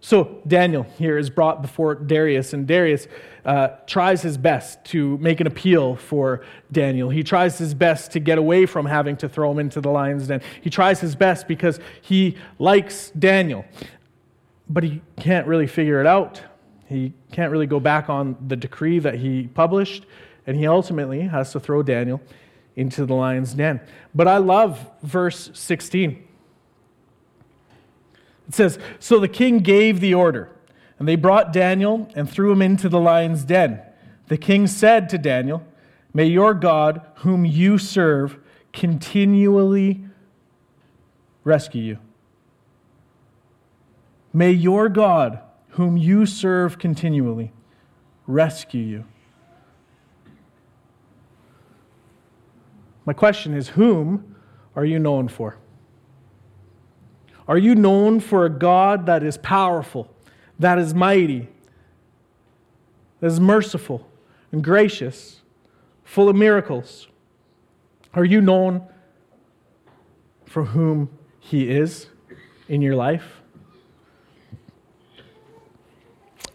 So 0.00 0.42
Daniel 0.48 0.82
here 0.98 1.16
is 1.16 1.30
brought 1.30 1.62
before 1.62 1.94
Darius, 1.94 2.52
and 2.52 2.66
Darius 2.66 3.06
uh, 3.44 3.68
tries 3.86 4.20
his 4.20 4.36
best 4.36 4.84
to 4.86 5.16
make 5.18 5.40
an 5.40 5.46
appeal 5.46 5.94
for 5.94 6.44
Daniel. 6.72 7.08
He 7.08 7.22
tries 7.22 7.56
his 7.56 7.72
best 7.72 8.10
to 8.12 8.20
get 8.20 8.36
away 8.36 8.66
from 8.66 8.84
having 8.84 9.16
to 9.18 9.28
throw 9.28 9.52
him 9.52 9.60
into 9.60 9.80
the 9.80 9.90
lion's 9.90 10.26
den. 10.26 10.42
He 10.60 10.70
tries 10.70 11.00
his 11.00 11.14
best 11.14 11.46
because 11.46 11.78
he 12.00 12.36
likes 12.58 13.10
Daniel, 13.10 13.64
but 14.68 14.82
he 14.82 15.02
can't 15.16 15.46
really 15.46 15.66
figure 15.66 16.00
it 16.00 16.06
out. 16.06 16.40
He 16.86 17.14
can't 17.30 17.50
really 17.50 17.66
go 17.66 17.80
back 17.80 18.08
on 18.08 18.36
the 18.46 18.56
decree 18.56 18.98
that 18.98 19.14
he 19.14 19.48
published, 19.48 20.06
and 20.46 20.56
he 20.56 20.66
ultimately 20.66 21.22
has 21.22 21.52
to 21.52 21.60
throw 21.60 21.82
Daniel 21.82 22.20
into 22.76 23.06
the 23.06 23.14
lion's 23.14 23.54
den. 23.54 23.80
But 24.14 24.28
I 24.28 24.38
love 24.38 24.90
verse 25.02 25.50
16. 25.54 26.28
It 28.48 28.54
says, 28.54 28.78
So 28.98 29.18
the 29.18 29.28
king 29.28 29.58
gave 29.58 30.00
the 30.00 30.14
order, 30.14 30.50
and 30.98 31.08
they 31.08 31.16
brought 31.16 31.52
Daniel 31.52 32.10
and 32.14 32.30
threw 32.30 32.52
him 32.52 32.62
into 32.62 32.88
the 32.88 33.00
lion's 33.00 33.44
den. 33.44 33.80
The 34.28 34.36
king 34.36 34.66
said 34.66 35.08
to 35.10 35.18
Daniel, 35.18 35.62
May 36.14 36.26
your 36.26 36.54
God, 36.54 37.02
whom 37.16 37.44
you 37.44 37.78
serve, 37.78 38.38
continually 38.72 40.04
rescue 41.44 41.82
you. 41.82 41.98
May 44.32 44.52
your 44.52 44.88
God, 44.88 45.40
whom 45.70 45.96
you 45.96 46.24
serve 46.26 46.78
continually, 46.78 47.52
rescue 48.26 48.82
you. 48.82 49.04
My 53.04 53.12
question 53.12 53.54
is 53.54 53.68
whom 53.68 54.36
are 54.74 54.84
you 54.84 54.98
known 54.98 55.28
for? 55.28 55.58
Are 57.48 57.58
you 57.58 57.74
known 57.74 58.20
for 58.20 58.46
a 58.46 58.50
God 58.50 59.06
that 59.06 59.22
is 59.22 59.36
powerful, 59.38 60.08
that 60.58 60.78
is 60.78 60.94
mighty, 60.94 61.48
that 63.20 63.26
is 63.26 63.40
merciful 63.40 64.08
and 64.52 64.62
gracious, 64.62 65.42
full 66.04 66.28
of 66.28 66.36
miracles? 66.36 67.08
Are 68.14 68.24
you 68.24 68.40
known 68.40 68.86
for 70.46 70.64
whom 70.64 71.10
He 71.40 71.68
is 71.68 72.06
in 72.68 72.80
your 72.80 72.94
life? 72.94 73.41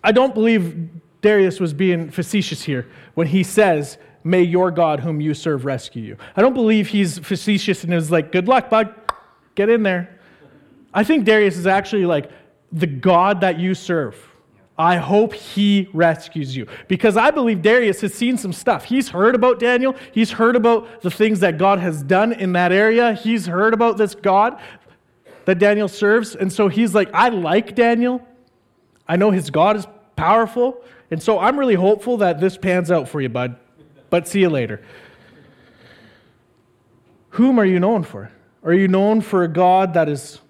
I 0.08 0.14
don't 0.14 0.34
believe 0.34 0.90
Darius 1.22 1.60
was 1.60 1.74
being 1.74 2.10
facetious 2.10 2.64
here 2.64 2.88
when 3.16 3.28
he 3.28 3.44
says, 3.44 3.98
May 4.24 4.42
your 4.42 4.72
God, 4.72 5.02
whom 5.02 5.20
you 5.20 5.34
serve, 5.34 5.66
rescue 5.66 6.02
you. 6.02 6.18
I 6.38 6.42
don't 6.42 6.54
believe 6.54 6.88
he's 6.88 7.20
facetious 7.20 7.84
and 7.84 7.94
is 7.94 8.10
like, 8.10 8.32
Good 8.32 8.48
luck, 8.48 8.70
bud. 8.70 8.96
Get 9.56 9.68
in 9.68 9.84
there. 9.84 10.18
I 10.94 11.04
think 11.04 11.26
Darius 11.26 11.58
is 11.58 11.68
actually 11.68 12.06
like, 12.06 12.32
The 12.72 12.88
God 12.88 13.42
that 13.42 13.60
you 13.60 13.76
serve. 13.76 14.16
I 14.78 14.96
hope 14.96 15.34
he 15.34 15.90
rescues 15.92 16.56
you. 16.56 16.68
Because 16.88 17.18
I 17.18 17.30
believe 17.30 17.62
Darius 17.62 18.00
has 18.00 18.14
seen 18.14 18.38
some 18.38 18.54
stuff. 18.54 18.86
He's 18.86 19.10
heard 19.10 19.36
about 19.36 19.60
Daniel. 19.60 19.94
He's 20.14 20.32
heard 20.32 20.56
about 20.56 21.02
the 21.02 21.12
things 21.12 21.42
that 21.42 21.58
God 21.58 21.80
has 21.80 22.02
done 22.02 22.32
in 22.32 22.54
that 22.54 22.72
area. 22.72 23.12
He's 23.12 23.46
heard 23.46 23.74
about 23.74 23.98
this 23.98 24.16
God 24.16 24.58
that 25.44 25.60
Daniel 25.60 25.90
serves. 25.90 26.34
And 26.34 26.54
so 26.54 26.70
he's 26.70 26.96
like, 26.96 27.10
I 27.14 27.28
like 27.28 27.76
Daniel. 27.76 28.26
I 29.06 29.18
know 29.18 29.32
his 29.32 29.50
God 29.50 29.76
is 29.76 29.86
powerful. 30.18 30.84
And 31.10 31.24
so 31.24 31.40
I'm 31.40 31.58
really 31.58 31.76
hopeful 31.76 32.18
that 32.18 32.42
this 32.42 32.58
pans 32.58 32.92
out 32.92 33.08
for 33.08 33.22
you, 33.22 33.30
bud. 33.30 33.56
But 34.10 34.28
see 34.28 34.42
you 34.42 34.50
later. 34.50 34.82
Whom 37.32 37.60
are 37.60 37.66
you 37.66 37.80
known 37.80 38.04
for? 38.04 38.32
Are 38.64 38.74
you 38.74 38.90
known 38.90 39.22
for 39.22 39.44
a 39.44 39.48
God 39.48 39.94
that 39.94 40.10
is 40.10 40.42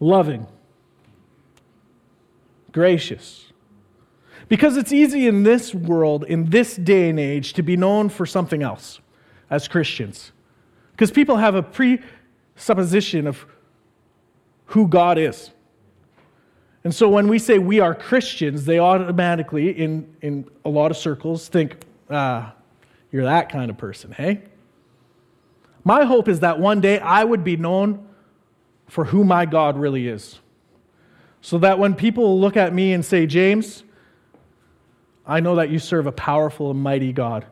loving, 0.00 0.46
gracious? 2.72 3.46
Because 4.48 4.76
it's 4.76 4.92
easy 4.92 5.26
in 5.26 5.44
this 5.44 5.74
world, 5.74 6.24
in 6.24 6.50
this 6.50 6.76
day 6.76 7.08
and 7.08 7.20
age, 7.20 7.52
to 7.54 7.62
be 7.62 7.76
known 7.76 8.08
for 8.08 8.26
something 8.26 8.62
else 8.62 9.00
as 9.50 9.68
Christians. 9.68 10.32
Because 10.92 11.10
people 11.10 11.36
have 11.36 11.54
a 11.54 11.62
presupposition 11.62 13.26
of 13.26 13.46
who 14.66 14.88
God 14.88 15.18
is. 15.18 15.50
And 16.84 16.94
so 16.94 17.08
when 17.08 17.28
we 17.28 17.38
say 17.38 17.58
we 17.58 17.80
are 17.80 17.94
Christians, 17.94 18.64
they 18.64 18.78
automatically, 18.78 19.70
in, 19.70 20.14
in 20.22 20.48
a 20.64 20.68
lot 20.68 20.90
of 20.90 20.96
circles, 20.96 21.48
think, 21.48 21.76
ah, 22.08 22.54
you're 23.10 23.24
that 23.24 23.50
kind 23.50 23.70
of 23.70 23.76
person, 23.76 24.12
hey? 24.12 24.42
My 25.84 26.04
hope 26.04 26.28
is 26.28 26.40
that 26.40 26.58
one 26.58 26.80
day 26.80 26.98
I 26.98 27.24
would 27.24 27.44
be 27.44 27.56
known 27.56 28.06
for 28.86 29.06
who 29.06 29.24
my 29.24 29.46
God 29.46 29.78
really 29.78 30.08
is. 30.08 30.38
So 31.40 31.58
that 31.58 31.78
when 31.78 31.94
people 31.94 32.40
look 32.40 32.56
at 32.56 32.74
me 32.74 32.92
and 32.92 33.04
say, 33.04 33.26
James, 33.26 33.84
I 35.26 35.40
know 35.40 35.56
that 35.56 35.70
you 35.70 35.78
serve 35.78 36.06
a 36.06 36.12
powerful 36.12 36.70
and 36.70 36.80
mighty 36.80 37.12
God, 37.12 37.46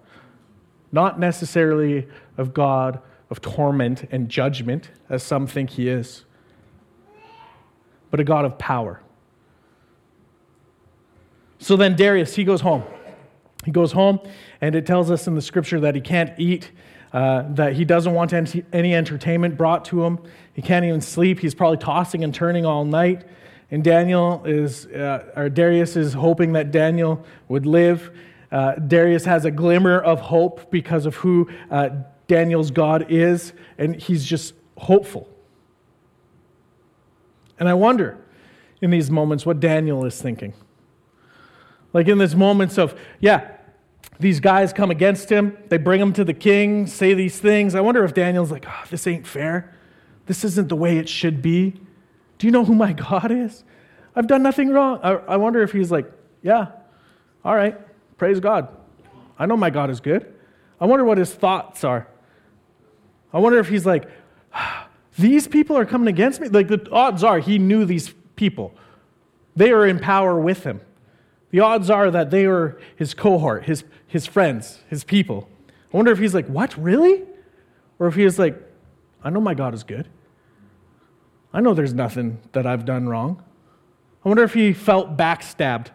not 0.93 1.19
necessarily 1.21 2.09
of 2.37 2.55
God 2.55 3.01
of 3.31 3.41
torment 3.41 4.09
and 4.11 4.29
judgment, 4.29 4.91
as 5.11 5.23
some 5.23 5.47
think 5.47 5.71
he 5.71 5.89
is, 5.89 6.25
but 8.11 8.21
a 8.21 8.25
God 8.25 8.45
of 8.45 8.59
power. 8.59 9.01
So 11.59 11.77
then 11.77 11.97
Darius, 11.97 12.35
he 12.35 12.45
goes 12.45 12.61
home. 12.61 12.85
He 13.65 13.73
goes 13.73 13.93
home, 13.93 14.21
and 14.61 14.75
it 14.75 14.87
tells 14.87 15.11
us 15.11 15.27
in 15.27 15.35
the 15.35 15.43
scripture 15.43 15.81
that 15.81 15.95
he 15.95 16.01
can't 16.01 16.39
eat, 16.39 16.71
uh, 17.13 17.45
that 17.55 17.73
he 17.73 17.85
doesn't 17.85 18.15
want 18.15 18.33
any 18.33 18.95
entertainment 18.95 19.57
brought 19.57 19.85
to 19.87 20.05
him. 20.05 20.21
He 20.53 20.63
can't 20.63 20.85
even 20.85 21.01
sleep. 21.01 21.41
He's 21.41 21.55
probably 21.55 21.79
tossing 21.79 22.23
and 22.23 22.33
turning 22.33 22.65
all 22.65 22.85
night. 22.85 23.25
And 23.71 23.83
Daniel 23.83 24.45
is, 24.45 24.87
uh, 24.87 25.33
or 25.35 25.49
Darius 25.49 25.97
is 25.97 26.13
hoping 26.13 26.53
that 26.53 26.71
Daniel 26.71 27.25
would 27.49 27.67
live. 27.67 28.17
Uh, 28.53 28.77
Darius 28.77 29.25
has 29.25 29.45
a 29.45 29.51
glimmer 29.51 29.99
of 29.99 30.21
hope 30.21 30.71
because 30.71 31.05
of 31.05 31.17
who 31.17 31.51
uh, 31.71 31.91
Daniel's 32.29 32.71
God 32.71 33.07
is, 33.11 33.53
and 33.79 33.97
he's 33.97 34.25
just 34.25 34.55
hopeful. 34.77 35.29
And 37.59 37.69
I 37.69 37.75
wonder 37.75 38.19
in 38.81 38.91
these 38.91 39.11
moments 39.11 39.45
what 39.45 39.59
Daniel 39.59 40.05
is 40.05 40.21
thinking. 40.21 40.55
Like 41.97 42.09
in 42.09 42.19
these 42.19 42.37
moments 42.37 42.77
of, 42.77 42.95
yeah, 43.21 43.53
these 44.21 44.39
guys 44.39 44.75
come 44.75 44.91
against 44.91 45.31
him, 45.31 45.57
they 45.71 45.79
bring 45.79 45.99
him 45.99 46.13
to 46.13 46.25
the 46.25 46.35
king, 46.35 46.87
say 46.87 47.15
these 47.15 47.41
things. 47.41 47.75
I 47.75 47.81
wonder 47.81 48.05
if 48.05 48.13
Daniel's 48.13 48.51
like, 48.51 48.67
oh, 48.69 48.85
this 48.91 49.07
ain't 49.07 49.27
fair. 49.27 49.75
This 50.27 50.45
isn't 50.45 50.69
the 50.69 50.77
way 50.77 50.99
it 50.99 51.09
should 51.09 51.41
be. 51.41 51.81
Do 52.37 52.47
you 52.47 52.51
know 52.51 52.67
who 52.67 52.75
my 52.75 52.93
God 53.11 53.33
is? 53.33 53.65
I've 54.15 54.27
done 54.27 54.43
nothing 54.43 54.69
wrong. 54.69 55.01
I, 55.03 55.13
I 55.13 55.37
wonder 55.39 55.63
if 55.63 55.73
he's 55.73 55.91
like, 55.91 56.13
yeah, 56.43 56.67
all 57.43 57.57
right, 57.57 57.81
praise 58.19 58.41
God. 58.41 58.69
I 59.39 59.47
know 59.47 59.57
my 59.57 59.71
God 59.71 59.89
is 59.89 60.01
good. 60.01 60.35
I 60.79 60.85
wonder 60.85 61.07
what 61.07 61.17
his 61.17 61.33
thoughts 61.33 61.83
are. 61.83 62.09
I 63.33 63.39
wonder 63.39 63.59
if 63.59 63.71
he's 63.71 63.87
like, 63.87 64.07
ah, 64.53 64.87
these 65.19 65.49
people 65.49 65.79
are 65.79 65.87
coming 65.87 66.09
against 66.09 66.43
me. 66.43 66.49
Like 66.49 66.69
the 66.69 66.91
odds 66.93 67.25
are 67.25 67.39
he 67.39 67.59
knew 67.59 67.87
these 67.87 68.13
people. 68.37 68.75
They 69.57 69.71
are 69.71 69.87
in 69.87 69.99
power 69.99 70.39
with 70.39 70.63
him. 70.63 70.83
The 71.51 71.61
odds 71.61 71.91
are 71.91 72.11
that 72.11 72.31
they 72.31 72.47
were 72.47 72.81
his 72.97 73.15
cohort, 73.15 73.65
his, 73.65 73.85
his 74.07 74.27
friends, 74.27 74.81
his 74.89 75.05
people. 75.05 75.49
I 75.93 75.97
wonder 75.97 76.13
if 76.13 76.19
he's 76.19 76.35
like, 76.35 76.47
What, 76.47 76.77
really? 76.77 77.23
Or 77.99 78.09
if 78.09 78.15
he 78.15 78.25
is 78.25 78.39
like, 78.39 78.61
I 79.23 79.31
know 79.31 79.41
my 79.41 79.55
God 79.55 79.75
is 79.75 79.83
good. 79.83 80.09
I 81.53 81.61
know 81.61 81.73
there's 81.73 81.95
nothing 81.95 82.39
that 82.53 82.67
I've 82.67 82.85
done 82.85 83.09
wrong. 83.09 83.43
I 84.25 84.29
wonder 84.29 84.43
if 84.43 84.53
he 84.53 84.73
felt 84.73 85.17
backstabbed. 85.17 85.89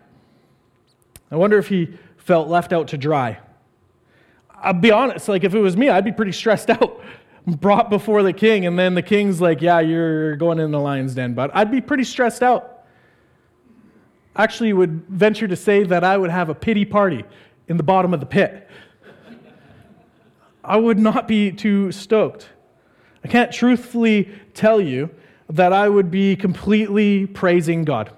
I 1.29 1.35
wonder 1.35 1.57
if 1.57 1.67
he 1.67 1.97
felt 2.17 2.47
left 2.47 2.73
out 2.73 2.87
to 2.89 2.97
dry. 2.97 3.39
I'll 4.49 4.73
be 4.73 4.91
honest, 4.91 5.27
like 5.27 5.43
if 5.43 5.53
it 5.53 5.59
was 5.59 5.75
me, 5.75 5.89
I'd 5.89 6.05
be 6.05 6.11
pretty 6.11 6.31
stressed 6.31 6.69
out. 6.69 7.01
Brought 7.45 7.89
before 7.89 8.21
the 8.21 8.33
king, 8.33 8.67
and 8.67 8.77
then 8.77 8.93
the 8.93 9.01
king's 9.01 9.41
like, 9.41 9.61
Yeah, 9.61 9.79
you're 9.79 10.35
going 10.35 10.59
in 10.59 10.71
the 10.71 10.79
lion's 10.79 11.15
den, 11.15 11.33
but 11.33 11.49
I'd 11.53 11.71
be 11.71 11.81
pretty 11.81 12.03
stressed 12.03 12.43
out 12.43 12.70
actually 14.35 14.73
would 14.73 15.07
venture 15.07 15.47
to 15.47 15.55
say 15.55 15.83
that 15.83 16.03
I 16.03 16.17
would 16.17 16.29
have 16.29 16.49
a 16.49 16.55
pity 16.55 16.85
party 16.85 17.23
in 17.67 17.77
the 17.77 17.83
bottom 17.83 18.13
of 18.13 18.19
the 18.19 18.25
pit. 18.25 18.67
I 20.63 20.77
would 20.77 20.99
not 20.99 21.27
be 21.27 21.51
too 21.51 21.91
stoked. 21.91 22.49
I 23.23 23.27
can't 23.27 23.51
truthfully 23.51 24.29
tell 24.53 24.79
you 24.79 25.09
that 25.49 25.73
I 25.73 25.89
would 25.89 26.09
be 26.11 26.35
completely 26.35 27.27
praising 27.27 27.83
God. 27.83 28.11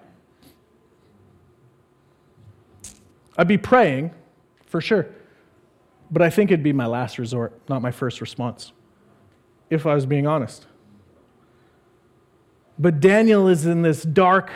I'd 3.38 3.48
be 3.48 3.58
praying, 3.58 4.12
for 4.68 4.80
sure, 4.80 5.08
but 6.12 6.22
I 6.22 6.30
think 6.30 6.52
it'd 6.52 6.64
be 6.64 6.74
my 6.74 6.86
last 6.86 7.18
resort, 7.18 7.60
not 7.68 7.82
my 7.82 7.92
first 7.92 8.22
response, 8.22 8.72
if 9.70 9.88
I 9.88 9.96
was 9.96 10.06
being 10.06 10.28
honest. 10.28 10.68
But 12.78 13.00
Daniel 13.00 13.48
is 13.48 13.66
in 13.66 13.82
this 13.82 14.04
dark 14.04 14.52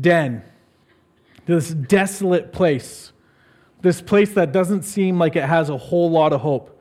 den 0.00 0.42
this 1.50 1.70
desolate 1.70 2.52
place, 2.52 3.12
this 3.82 4.00
place 4.00 4.34
that 4.34 4.52
doesn't 4.52 4.82
seem 4.82 5.18
like 5.18 5.36
it 5.36 5.44
has 5.44 5.68
a 5.68 5.76
whole 5.76 6.10
lot 6.10 6.32
of 6.32 6.40
hope. 6.40 6.80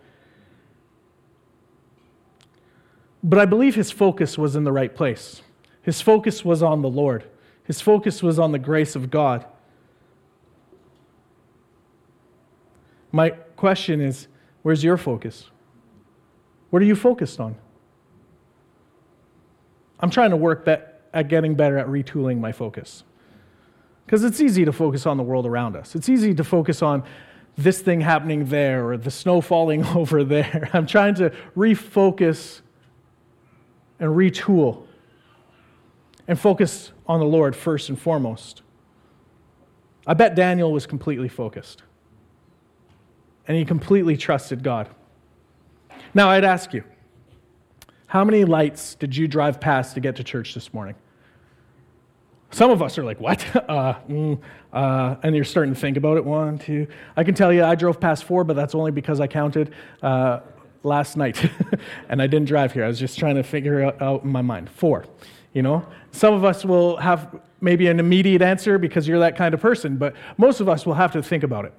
But 3.23 3.39
I 3.39 3.45
believe 3.45 3.75
his 3.75 3.91
focus 3.91 4.37
was 4.37 4.55
in 4.55 4.63
the 4.63 4.71
right 4.71 4.93
place. 4.93 5.41
His 5.81 6.01
focus 6.01 6.45
was 6.45 6.61
on 6.61 6.81
the 6.81 6.89
Lord, 6.89 7.25
his 7.63 7.81
focus 7.81 8.23
was 8.23 8.39
on 8.39 8.51
the 8.51 8.59
grace 8.59 8.95
of 8.95 9.09
God. 9.09 9.45
My 13.11 13.31
question 13.31 14.01
is 14.01 14.27
where's 14.61 14.83
your 14.83 14.97
focus? 14.97 15.49
What 16.69 16.81
are 16.81 16.85
you 16.85 16.95
focused 16.95 17.39
on? 17.39 17.55
I'm 19.99 20.11
trying 20.11 20.29
to 20.29 20.37
work 20.37 20.67
at 20.67 21.27
getting 21.27 21.55
better 21.55 21.77
at 21.77 21.87
retooling 21.87 22.39
my 22.39 22.51
focus. 22.51 23.03
Because 24.09 24.23
it's 24.23 24.41
easy 24.41 24.65
to 24.65 24.73
focus 24.73 25.05
on 25.05 25.17
the 25.17 25.23
world 25.23 25.45
around 25.45 25.75
us. 25.75 25.93
It's 25.93 26.09
easy 26.09 26.33
to 26.33 26.43
focus 26.43 26.81
on 26.81 27.03
this 27.55 27.79
thing 27.79 28.01
happening 28.01 28.45
there 28.45 28.89
or 28.89 28.97
the 28.97 29.11
snow 29.11 29.39
falling 29.39 29.85
over 29.95 30.23
there. 30.23 30.67
I'm 30.73 30.87
trying 30.87 31.13
to 31.15 31.29
refocus 31.55 32.61
and 33.99 34.09
retool 34.09 34.87
and 36.27 36.39
focus 36.39 36.91
on 37.05 37.19
the 37.19 37.27
Lord 37.27 37.55
first 37.55 37.89
and 37.89 38.01
foremost. 38.01 38.63
I 40.07 40.15
bet 40.15 40.33
Daniel 40.33 40.71
was 40.71 40.87
completely 40.87 41.29
focused 41.29 41.83
and 43.47 43.55
he 43.55 43.63
completely 43.63 44.17
trusted 44.17 44.63
God. 44.63 44.89
Now, 46.15 46.31
I'd 46.31 46.45
ask 46.45 46.73
you, 46.73 46.83
how 48.07 48.23
many 48.23 48.43
lights 48.43 48.95
did 48.95 49.15
you 49.15 49.27
drive 49.27 49.61
past 49.61 49.93
to 49.93 49.99
get 49.99 50.15
to 50.15 50.23
church 50.23 50.55
this 50.55 50.73
morning? 50.73 50.95
Some 52.51 52.71
of 52.71 52.81
us 52.81 52.97
are 52.97 53.03
like, 53.03 53.19
what? 53.19 53.45
Uh, 53.69 53.93
mm, 54.09 54.39
uh, 54.73 55.15
and 55.21 55.35
you're 55.35 55.45
starting 55.45 55.73
to 55.73 55.79
think 55.79 55.95
about 55.95 56.17
it. 56.17 56.25
One, 56.25 56.57
two. 56.57 56.87
I 57.15 57.23
can 57.23 57.35
tell 57.35 57.53
you 57.53 57.63
I 57.63 57.75
drove 57.75 57.99
past 57.99 58.23
four, 58.23 58.43
but 58.43 58.55
that's 58.55 58.73
only 58.73 58.89
because 58.89 59.19
I 59.19 59.27
counted 59.27 59.73
uh, 60.01 60.39
last 60.81 61.17
night. 61.17 61.49
and 62.09 62.21
I 62.21 62.25
didn't 62.25 62.47
drive 62.47 62.73
here. 62.73 62.83
I 62.83 62.87
was 62.87 62.99
just 62.99 63.19
trying 63.19 63.35
to 63.35 63.43
figure 63.43 63.81
it 63.81 64.01
out 64.01 64.23
in 64.23 64.31
my 64.31 64.41
mind. 64.41 64.69
Four. 64.69 65.05
You 65.53 65.61
know? 65.61 65.85
Some 66.11 66.33
of 66.33 66.43
us 66.43 66.65
will 66.65 66.97
have 66.97 67.39
maybe 67.61 67.87
an 67.87 67.99
immediate 67.99 68.41
answer 68.41 68.79
because 68.79 69.07
you're 69.07 69.19
that 69.19 69.35
kind 69.35 69.53
of 69.53 69.61
person, 69.61 69.97
but 69.97 70.15
most 70.37 70.59
of 70.59 70.69
us 70.69 70.85
will 70.85 70.95
have 70.95 71.11
to 71.11 71.21
think 71.21 71.43
about 71.43 71.65
it. 71.65 71.73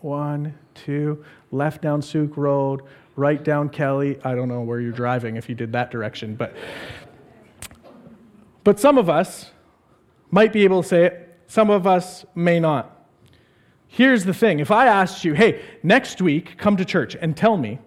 One, 0.00 0.54
two, 0.74 1.24
left 1.52 1.82
down 1.82 2.02
Sooke 2.02 2.36
Road, 2.36 2.82
right 3.16 3.42
down 3.42 3.68
Kelly. 3.68 4.18
I 4.24 4.34
don't 4.34 4.48
know 4.48 4.62
where 4.62 4.80
you're 4.80 4.92
driving 4.92 5.36
if 5.36 5.48
you 5.48 5.54
did 5.54 5.72
that 5.72 5.90
direction, 5.90 6.34
but 6.34 6.54
but 8.62 8.78
some 8.78 8.98
of 8.98 9.08
us 9.08 9.50
might 10.30 10.52
be 10.52 10.64
able 10.64 10.82
to 10.82 10.88
say 10.88 11.04
it, 11.06 11.38
some 11.46 11.70
of 11.70 11.86
us 11.86 12.24
may 12.34 12.60
not. 12.60 12.96
Here's 13.88 14.24
the 14.24 14.34
thing 14.34 14.60
if 14.60 14.70
I 14.70 14.86
asked 14.86 15.24
you, 15.24 15.34
hey, 15.34 15.62
next 15.82 16.22
week, 16.22 16.56
come 16.58 16.76
to 16.76 16.84
church 16.84 17.16
and 17.20 17.36
tell 17.36 17.56
me 17.56 17.80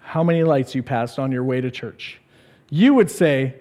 how 0.00 0.24
many 0.24 0.42
lights 0.42 0.74
you 0.74 0.82
passed 0.82 1.18
on 1.18 1.30
your 1.30 1.44
way 1.44 1.60
to 1.60 1.70
church, 1.70 2.18
you 2.70 2.94
would 2.94 3.10
say, 3.10 3.54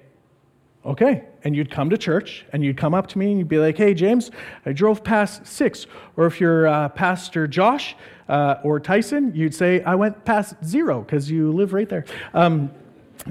okay. 0.86 1.23
And 1.43 1.56
you'd 1.56 1.69
come 1.69 1.89
to 1.91 1.97
church 1.97 2.45
and 2.51 2.63
you'd 2.63 2.77
come 2.77 2.93
up 2.93 3.08
to 3.08 3.17
me 3.17 3.30
and 3.30 3.38
you'd 3.38 3.47
be 3.47 3.60
like, 3.60 3.77
hey, 3.77 3.93
James, 3.93 4.32
I 4.65 4.73
drove 4.73 5.03
past 5.03 5.45
six. 5.45 5.86
Or 6.15 6.25
if 6.25 6.41
you're 6.41 6.67
uh, 6.67 6.89
Pastor 6.89 7.47
Josh 7.47 7.95
uh, 8.27 8.56
or 8.63 8.80
Tyson, 8.80 9.34
you'd 9.36 9.53
say, 9.53 9.84
I 9.84 9.95
went 9.95 10.25
past 10.25 10.56
zero 10.65 11.01
because 11.01 11.30
you 11.30 11.51
live 11.51 11.73
right 11.73 11.88
there. 11.88 12.06
Um, 12.34 12.71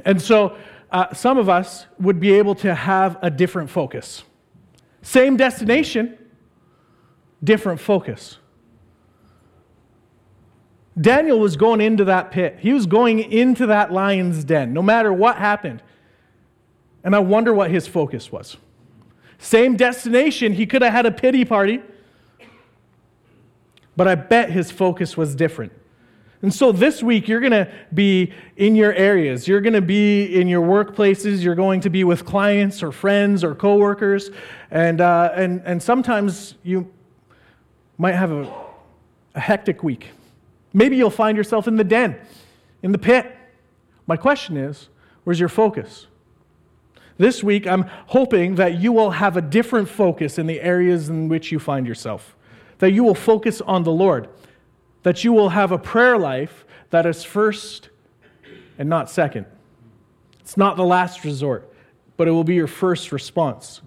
and 0.05 0.20
so 0.20 0.57
uh, 0.92 1.12
some 1.14 1.37
of 1.37 1.49
us 1.49 1.87
would 1.99 2.20
be 2.20 2.33
able 2.35 2.55
to 2.57 2.75
have 2.75 3.18
a 3.22 3.31
different 3.31 3.70
focus. 3.70 4.22
Same 5.07 5.37
destination, 5.37 6.19
different 7.45 7.79
focus. 7.79 8.38
Daniel 11.01 11.38
was 11.38 11.57
going 11.57 11.81
into 11.81 12.07
that 12.07 12.33
pit. 12.33 12.57
He 12.59 12.73
was 12.73 12.87
going 12.87 13.21
into 13.21 13.66
that 13.66 13.92
lion's 13.92 14.42
den, 14.42 14.73
no 14.73 14.83
matter 14.83 15.12
what 15.12 15.37
happened. 15.37 15.81
And 17.05 17.14
I 17.14 17.21
wonder 17.21 17.55
what 17.55 17.71
his 17.71 17.87
focus 17.87 18.33
was. 18.33 18.57
Same 19.38 19.77
destination, 19.77 20.55
he 20.55 20.66
could 20.66 20.83
have 20.83 20.92
had 20.92 21.07
a 21.07 21.12
pity 21.12 21.45
party, 21.45 21.83
but 23.97 24.09
I 24.09 24.16
bet 24.16 24.51
his 24.51 24.73
focus 24.73 25.16
was 25.16 25.37
different. 25.37 25.73
And 26.47 26.55
so 26.55 26.71
this 26.71 27.03
week, 27.03 27.27
you're 27.27 27.41
going 27.41 27.51
to 27.51 27.69
be 27.93 28.33
in 28.57 28.77
your 28.77 28.93
areas. 28.93 29.49
You're 29.49 29.61
going 29.61 29.73
to 29.73 29.81
be 29.81 30.27
in 30.27 30.47
your 30.47 30.65
workplaces. 30.65 31.43
You're 31.43 31.57
going 31.57 31.81
to 31.81 31.91
be 31.91 32.05
with 32.05 32.25
clients 32.25 32.85
or 32.85 32.93
friends 32.93 33.43
or 33.43 33.53
coworkers. 33.53 34.31
And, 34.71 35.01
uh, 35.01 35.33
and, 35.35 35.61
and 35.65 35.83
sometimes 35.83 36.55
you 36.63 36.89
might 37.99 38.15
have 38.15 38.31
a, 38.31 38.49
a 39.35 39.41
hectic 39.41 39.83
week. 39.83 40.11
Maybe 40.73 40.97
you'll 40.97 41.11
find 41.11 41.37
yourself 41.37 41.67
in 41.67 41.75
the 41.75 41.83
den, 41.83 42.17
in 42.81 42.93
the 42.93 42.99
pit. 42.99 43.37
My 44.07 44.17
question 44.17 44.57
is 44.57 44.89
where's 45.25 45.41
your 45.41 45.49
focus? 45.49 46.07
This 47.19 47.43
week, 47.43 47.67
I'm 47.67 47.87
hoping 48.07 48.55
that 48.55 48.79
you 48.79 48.93
will 48.93 49.11
have 49.11 49.37
a 49.37 49.43
different 49.43 49.89
focus 49.89 50.39
in 50.39 50.47
the 50.47 50.61
areas 50.61 51.09
in 51.09 51.29
which 51.29 51.51
you 51.51 51.59
find 51.59 51.89
yourself, 51.89 52.37
that 52.79 52.93
you 52.93 53.03
will 53.03 53.17
focus 53.17 53.61
on 53.61 53.83
the 53.83 53.91
Lord 53.91 54.29
that 55.07 55.23
you 55.23 55.33
will 55.33 55.51
have 55.51 55.71
a 55.71 55.79
prayer 55.79 56.19
life 56.19 56.64
that 56.90 57.07
is 57.07 57.23
first 57.23 57.90
and 58.77 58.88
not 58.88 59.09
second. 59.09 59.47
It's 60.40 60.57
not 60.57 60.77
the 60.77 60.83
last 60.83 61.23
resort, 61.23 61.73
but 62.16 62.27
it 62.27 62.33
will 62.33 62.42
be 62.42 62.57
your 62.57 62.66
first 62.66 63.12
response. 63.12 63.83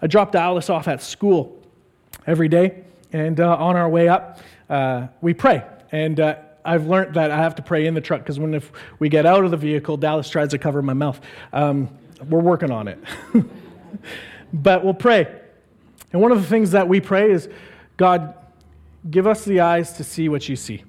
I 0.00 0.06
dropped 0.06 0.34
Alice 0.34 0.70
off 0.70 0.88
at 0.88 1.02
school 1.02 1.60
every 2.26 2.48
day, 2.48 2.84
and 3.12 3.38
uh, 3.38 3.56
on 3.56 3.76
our 3.76 3.90
way 3.90 4.08
up, 4.08 4.40
uh, 4.70 5.08
we 5.20 5.34
pray. 5.34 5.62
And 5.92 6.18
uh, 6.20 6.36
I've 6.64 6.86
learned 6.86 7.16
that 7.16 7.30
I 7.30 7.36
have 7.36 7.56
to 7.56 7.62
pray 7.62 7.84
in 7.84 7.92
the 7.92 8.00
truck 8.00 8.22
because 8.22 8.38
when 8.38 8.54
if 8.54 8.72
we 8.98 9.10
get 9.10 9.26
out 9.26 9.44
of 9.44 9.50
the 9.50 9.58
vehicle, 9.58 9.98
Dallas 9.98 10.30
tries 10.30 10.48
to 10.52 10.58
cover 10.58 10.80
my 10.80 10.94
mouth. 10.94 11.20
Um, 11.52 11.90
we're 12.30 12.40
working 12.40 12.70
on 12.70 12.88
it. 12.88 12.98
but 14.54 14.82
we'll 14.82 14.94
pray. 14.94 15.42
And 16.12 16.22
one 16.22 16.32
of 16.32 16.40
the 16.40 16.46
things 16.46 16.70
that 16.70 16.88
we 16.88 17.00
pray 17.00 17.30
is 17.30 17.48
God, 17.96 18.34
give 19.10 19.26
us 19.26 19.44
the 19.44 19.60
eyes 19.60 19.92
to 19.94 20.04
see 20.04 20.28
what 20.28 20.48
you 20.48 20.56
see. 20.56 20.84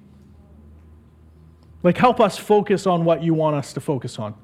Like, 1.82 1.98
help 1.98 2.20
us 2.20 2.38
focus 2.38 2.86
on 2.86 3.06
what 3.06 3.24
you 3.24 3.34
want 3.34 3.56
us 3.56 3.74
to 3.74 3.82
focus 3.82 4.20
on. 4.20 4.36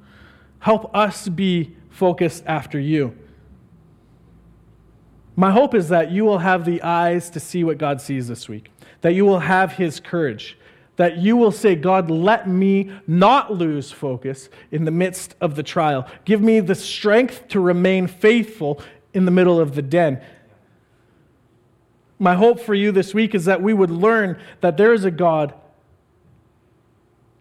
Help 0.59 0.95
us 0.95 1.27
be 1.27 1.75
focused 1.89 2.43
after 2.45 2.79
you. 2.79 3.15
My 5.35 5.51
hope 5.51 5.75
is 5.75 5.89
that 5.89 6.11
you 6.11 6.23
will 6.23 6.37
have 6.37 6.65
the 6.65 6.81
eyes 6.81 7.29
to 7.31 7.39
see 7.39 7.63
what 7.63 7.77
God 7.77 7.99
sees 7.99 8.27
this 8.27 8.47
week, 8.47 8.71
that 9.01 9.13
you 9.13 9.25
will 9.25 9.39
have 9.39 9.73
his 9.73 9.99
courage, 9.99 10.57
that 10.95 11.17
you 11.17 11.35
will 11.35 11.51
say, 11.51 11.75
God, 11.75 12.09
let 12.09 12.47
me 12.47 12.89
not 13.05 13.53
lose 13.53 13.91
focus 13.91 14.47
in 14.71 14.85
the 14.85 14.91
midst 14.91 15.35
of 15.41 15.55
the 15.55 15.63
trial. 15.63 16.07
Give 16.23 16.41
me 16.41 16.61
the 16.61 16.75
strength 16.75 17.49
to 17.49 17.59
remain 17.59 18.07
faithful 18.07 18.81
in 19.13 19.25
the 19.25 19.31
middle 19.31 19.59
of 19.59 19.75
the 19.75 19.81
den. 19.81 20.21
My 22.17 22.35
hope 22.35 22.59
for 22.59 22.73
you 22.73 22.91
this 22.91 23.13
week 23.13 23.35
is 23.35 23.45
that 23.45 23.61
we 23.61 23.73
would 23.73 23.91
learn 23.91 24.39
that 24.61 24.77
there 24.77 24.93
is 24.93 25.03
a 25.03 25.11
God 25.11 25.53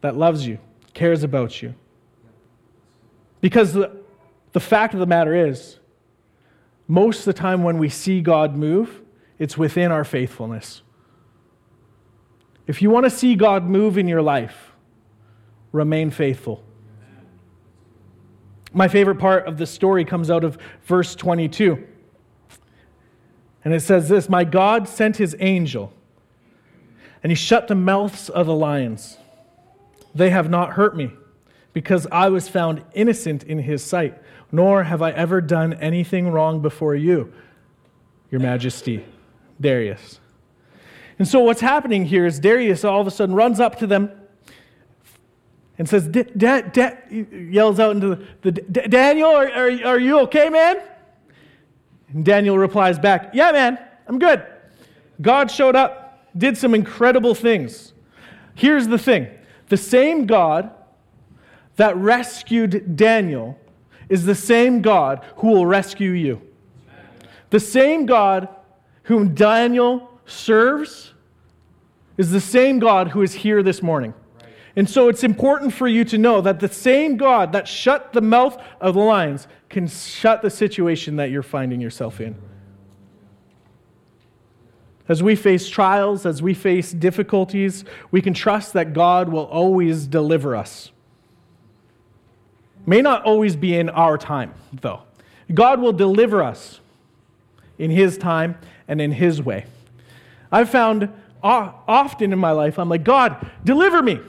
that 0.00 0.16
loves 0.16 0.46
you, 0.46 0.58
cares 0.92 1.22
about 1.22 1.62
you. 1.62 1.74
Because 3.40 3.72
the, 3.72 3.96
the 4.52 4.60
fact 4.60 4.94
of 4.94 5.00
the 5.00 5.06
matter 5.06 5.34
is, 5.34 5.78
most 6.88 7.20
of 7.20 7.24
the 7.26 7.32
time 7.32 7.62
when 7.62 7.78
we 7.78 7.88
see 7.88 8.20
God 8.20 8.56
move, 8.56 9.00
it's 9.38 9.56
within 9.56 9.90
our 9.90 10.04
faithfulness. 10.04 10.82
If 12.66 12.82
you 12.82 12.90
want 12.90 13.04
to 13.04 13.10
see 13.10 13.34
God 13.34 13.64
move 13.64 13.98
in 13.98 14.08
your 14.08 14.22
life, 14.22 14.72
remain 15.72 16.10
faithful. 16.10 16.64
My 18.72 18.88
favorite 18.88 19.18
part 19.18 19.46
of 19.46 19.56
the 19.56 19.66
story 19.66 20.04
comes 20.04 20.30
out 20.30 20.42
of 20.42 20.58
verse 20.84 21.14
22. 21.14 21.86
And 23.64 23.72
it 23.72 23.80
says 23.80 24.08
this 24.08 24.28
My 24.28 24.44
God 24.44 24.88
sent 24.88 25.16
his 25.16 25.34
angel, 25.40 25.92
and 27.22 27.30
he 27.32 27.36
shut 27.36 27.68
the 27.68 27.74
mouths 27.74 28.28
of 28.28 28.46
the 28.46 28.54
lions. 28.54 29.18
They 30.14 30.30
have 30.30 30.48
not 30.50 30.74
hurt 30.74 30.96
me, 30.96 31.10
because 31.72 32.06
I 32.12 32.28
was 32.28 32.48
found 32.48 32.84
innocent 32.92 33.42
in 33.42 33.58
his 33.60 33.82
sight, 33.82 34.20
nor 34.52 34.84
have 34.84 35.02
I 35.02 35.10
ever 35.10 35.40
done 35.40 35.72
anything 35.74 36.28
wrong 36.28 36.60
before 36.60 36.94
you, 36.94 37.32
your 38.30 38.40
majesty, 38.40 39.04
Darius. 39.60 40.20
And 41.18 41.26
so 41.26 41.40
what's 41.40 41.60
happening 41.60 42.04
here 42.04 42.26
is 42.26 42.38
Darius 42.38 42.84
all 42.84 43.00
of 43.00 43.06
a 43.06 43.10
sudden 43.10 43.34
runs 43.34 43.60
up 43.60 43.78
to 43.78 43.86
them 43.86 44.10
and 45.78 45.88
says, 45.88 46.06
Dad, 46.06 47.02
yells 47.30 47.80
out 47.80 47.96
into 47.96 48.16
the, 48.42 48.52
the 48.52 48.88
Daniel, 48.88 49.30
are, 49.30 49.48
are, 49.48 49.70
are 49.86 49.98
you 49.98 50.20
okay, 50.20 50.48
man? 50.48 50.76
And 52.12 52.24
Daniel 52.24 52.58
replies 52.58 52.98
back, 52.98 53.30
Yeah, 53.34 53.52
man, 53.52 53.78
I'm 54.06 54.18
good. 54.18 54.44
God 55.20 55.50
showed 55.50 55.76
up, 55.76 56.28
did 56.36 56.58
some 56.58 56.74
incredible 56.74 57.34
things. 57.34 57.92
Here's 58.54 58.88
the 58.88 58.98
thing 58.98 59.28
the 59.68 59.76
same 59.76 60.26
God 60.26 60.70
that 61.76 61.96
rescued 61.96 62.96
Daniel 62.96 63.58
is 64.08 64.24
the 64.24 64.34
same 64.34 64.82
God 64.82 65.24
who 65.36 65.48
will 65.48 65.66
rescue 65.66 66.10
you. 66.10 66.42
The 67.50 67.60
same 67.60 68.06
God 68.06 68.48
whom 69.04 69.34
Daniel 69.34 70.10
serves 70.26 71.12
is 72.16 72.30
the 72.30 72.40
same 72.40 72.78
God 72.78 73.08
who 73.08 73.22
is 73.22 73.32
here 73.32 73.62
this 73.62 73.82
morning. 73.82 74.14
And 74.76 74.90
so 74.90 75.08
it's 75.08 75.22
important 75.22 75.72
for 75.72 75.86
you 75.86 76.04
to 76.06 76.18
know 76.18 76.40
that 76.40 76.60
the 76.60 76.68
same 76.68 77.16
God 77.16 77.52
that 77.52 77.68
shut 77.68 78.12
the 78.12 78.20
mouth 78.20 78.60
of 78.80 78.94
the 78.94 79.00
lions 79.00 79.46
can 79.68 79.86
shut 79.86 80.42
the 80.42 80.50
situation 80.50 81.16
that 81.16 81.30
you're 81.30 81.42
finding 81.42 81.80
yourself 81.80 82.20
in. 82.20 82.34
As 85.06 85.22
we 85.22 85.36
face 85.36 85.68
trials, 85.68 86.26
as 86.26 86.42
we 86.42 86.54
face 86.54 86.90
difficulties, 86.90 87.84
we 88.10 88.20
can 88.22 88.34
trust 88.34 88.72
that 88.72 88.94
God 88.94 89.28
will 89.28 89.44
always 89.44 90.06
deliver 90.06 90.56
us. 90.56 90.90
May 92.86 93.00
not 93.00 93.22
always 93.22 93.54
be 93.54 93.76
in 93.76 93.88
our 93.90 94.18
time, 94.18 94.54
though. 94.72 95.02
God 95.52 95.80
will 95.80 95.92
deliver 95.92 96.42
us 96.42 96.80
in 97.78 97.90
His 97.90 98.16
time 98.18 98.58
and 98.88 99.00
in 99.00 99.12
His 99.12 99.42
way. 99.42 99.66
I've 100.50 100.70
found 100.70 101.10
often 101.42 102.32
in 102.32 102.38
my 102.38 102.52
life, 102.52 102.78
I'm 102.78 102.88
like, 102.88 103.04
God, 103.04 103.50
deliver 103.62 104.02
me. 104.02 104.20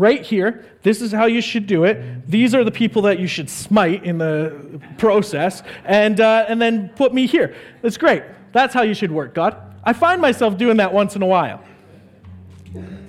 Right 0.00 0.22
here, 0.22 0.64
this 0.82 1.02
is 1.02 1.12
how 1.12 1.26
you 1.26 1.42
should 1.42 1.66
do 1.66 1.84
it. 1.84 2.26
These 2.26 2.54
are 2.54 2.64
the 2.64 2.70
people 2.70 3.02
that 3.02 3.18
you 3.18 3.26
should 3.26 3.50
smite 3.50 4.02
in 4.02 4.16
the 4.16 4.80
process, 4.96 5.62
and, 5.84 6.18
uh, 6.18 6.46
and 6.48 6.58
then 6.58 6.88
put 6.96 7.12
me 7.12 7.26
here. 7.26 7.54
That's 7.82 7.98
great. 7.98 8.22
That's 8.52 8.72
how 8.72 8.80
you 8.80 8.94
should 8.94 9.12
work, 9.12 9.34
God. 9.34 9.58
I 9.84 9.92
find 9.92 10.22
myself 10.22 10.56
doing 10.56 10.78
that 10.78 10.94
once 10.94 11.16
in 11.16 11.22
a 11.22 11.26
while. 11.26 11.62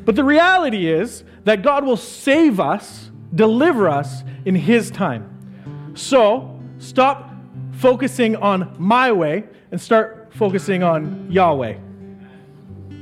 But 0.04 0.18
the 0.18 0.26
reality 0.26 0.92
is 0.92 1.24
that 1.46 1.64
God 1.64 1.86
will 1.86 1.96
save 1.96 2.60
us, 2.60 3.10
deliver 3.34 3.88
us 3.88 4.26
in 4.44 4.56
His 4.56 4.92
time. 4.92 5.94
So 5.96 6.60
stop 6.78 7.34
focusing 7.72 8.36
on 8.36 8.76
my 8.78 9.14
way 9.14 9.46
and 9.72 9.80
start 9.80 10.34
focusing 10.34 10.84
on 10.84 11.32
Yahweh. 11.32 11.78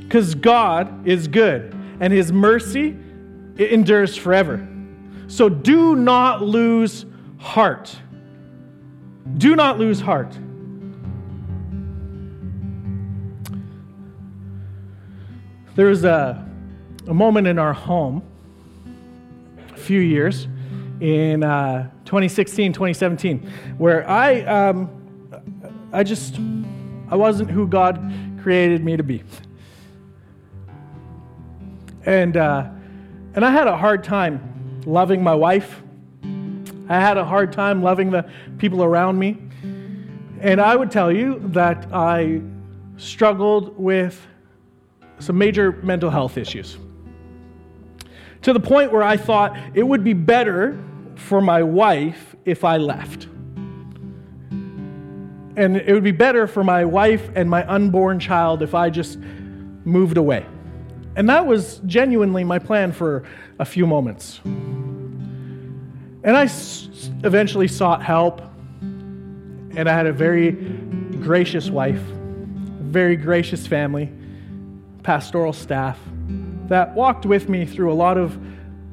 Because 0.03 0.35
God 0.35 1.07
is 1.07 1.27
good 1.27 1.75
and 1.99 2.13
His 2.13 2.31
mercy 2.31 2.95
it 3.59 3.73
endures 3.73 4.15
forever. 4.15 4.65
So 5.27 5.49
do 5.49 5.95
not 5.95 6.41
lose 6.41 7.05
heart. 7.37 7.93
Do 9.37 9.55
not 9.55 9.77
lose 9.77 9.99
heart. 9.99 10.31
There 15.75 15.87
was 15.87 16.05
a, 16.05 16.49
a 17.07 17.13
moment 17.13 17.47
in 17.47 17.59
our 17.59 17.73
home 17.73 18.23
a 19.73 19.77
few 19.77 19.99
years 19.99 20.47
in 21.01 21.43
uh, 21.43 21.89
2016, 22.05 22.71
2017, 22.73 23.51
where 23.77 24.09
I, 24.09 24.41
um, 24.41 24.89
I 25.91 26.03
just, 26.03 26.39
I 27.09 27.15
wasn't 27.17 27.51
who 27.51 27.67
God 27.67 28.11
created 28.41 28.85
me 28.85 28.95
to 28.95 29.03
be. 29.03 29.21
And, 32.05 32.37
uh, 32.37 32.69
and 33.35 33.45
I 33.45 33.51
had 33.51 33.67
a 33.67 33.77
hard 33.77 34.03
time 34.03 34.81
loving 34.85 35.23
my 35.23 35.35
wife. 35.35 35.81
I 36.23 36.99
had 36.99 37.17
a 37.17 37.25
hard 37.25 37.53
time 37.53 37.83
loving 37.83 38.09
the 38.09 38.29
people 38.57 38.83
around 38.83 39.19
me. 39.19 39.37
And 40.41 40.59
I 40.59 40.75
would 40.75 40.89
tell 40.89 41.11
you 41.11 41.39
that 41.49 41.93
I 41.93 42.41
struggled 42.97 43.77
with 43.77 44.25
some 45.19 45.37
major 45.37 45.73
mental 45.83 46.09
health 46.09 46.37
issues. 46.37 46.77
To 48.43 48.53
the 48.53 48.59
point 48.59 48.91
where 48.91 49.03
I 49.03 49.17
thought 49.17 49.57
it 49.73 49.83
would 49.83 50.03
be 50.03 50.13
better 50.13 50.81
for 51.15 51.41
my 51.41 51.61
wife 51.61 52.35
if 52.45 52.63
I 52.63 52.77
left. 52.77 53.25
And 55.55 55.75
it 55.75 55.93
would 55.93 56.05
be 56.05 56.11
better 56.11 56.47
for 56.47 56.63
my 56.63 56.85
wife 56.85 57.29
and 57.35 57.49
my 57.49 57.67
unborn 57.67 58.19
child 58.19 58.61
if 58.61 58.73
I 58.73 58.89
just 58.89 59.19
moved 59.83 60.17
away. 60.17 60.45
And 61.19 61.27
that 61.27 61.45
was 61.45 61.81
genuinely 61.85 62.45
my 62.45 62.59
plan 62.59 62.93
for 62.93 63.25
a 63.59 63.65
few 63.65 63.85
moments. 63.85 64.39
And 64.45 66.25
I 66.25 66.43
s- 66.43 67.11
eventually 67.25 67.67
sought 67.67 68.01
help, 68.01 68.41
and 68.79 69.89
I 69.89 69.91
had 69.93 70.05
a 70.05 70.13
very 70.13 70.51
gracious 71.21 71.69
wife, 71.69 71.99
very 71.99 73.17
gracious 73.17 73.67
family, 73.67 74.09
pastoral 75.03 75.51
staff 75.51 75.99
that 76.69 76.95
walked 76.95 77.25
with 77.25 77.49
me 77.49 77.65
through 77.65 77.91
a 77.91 77.95
lot 78.05 78.17
of 78.17 78.39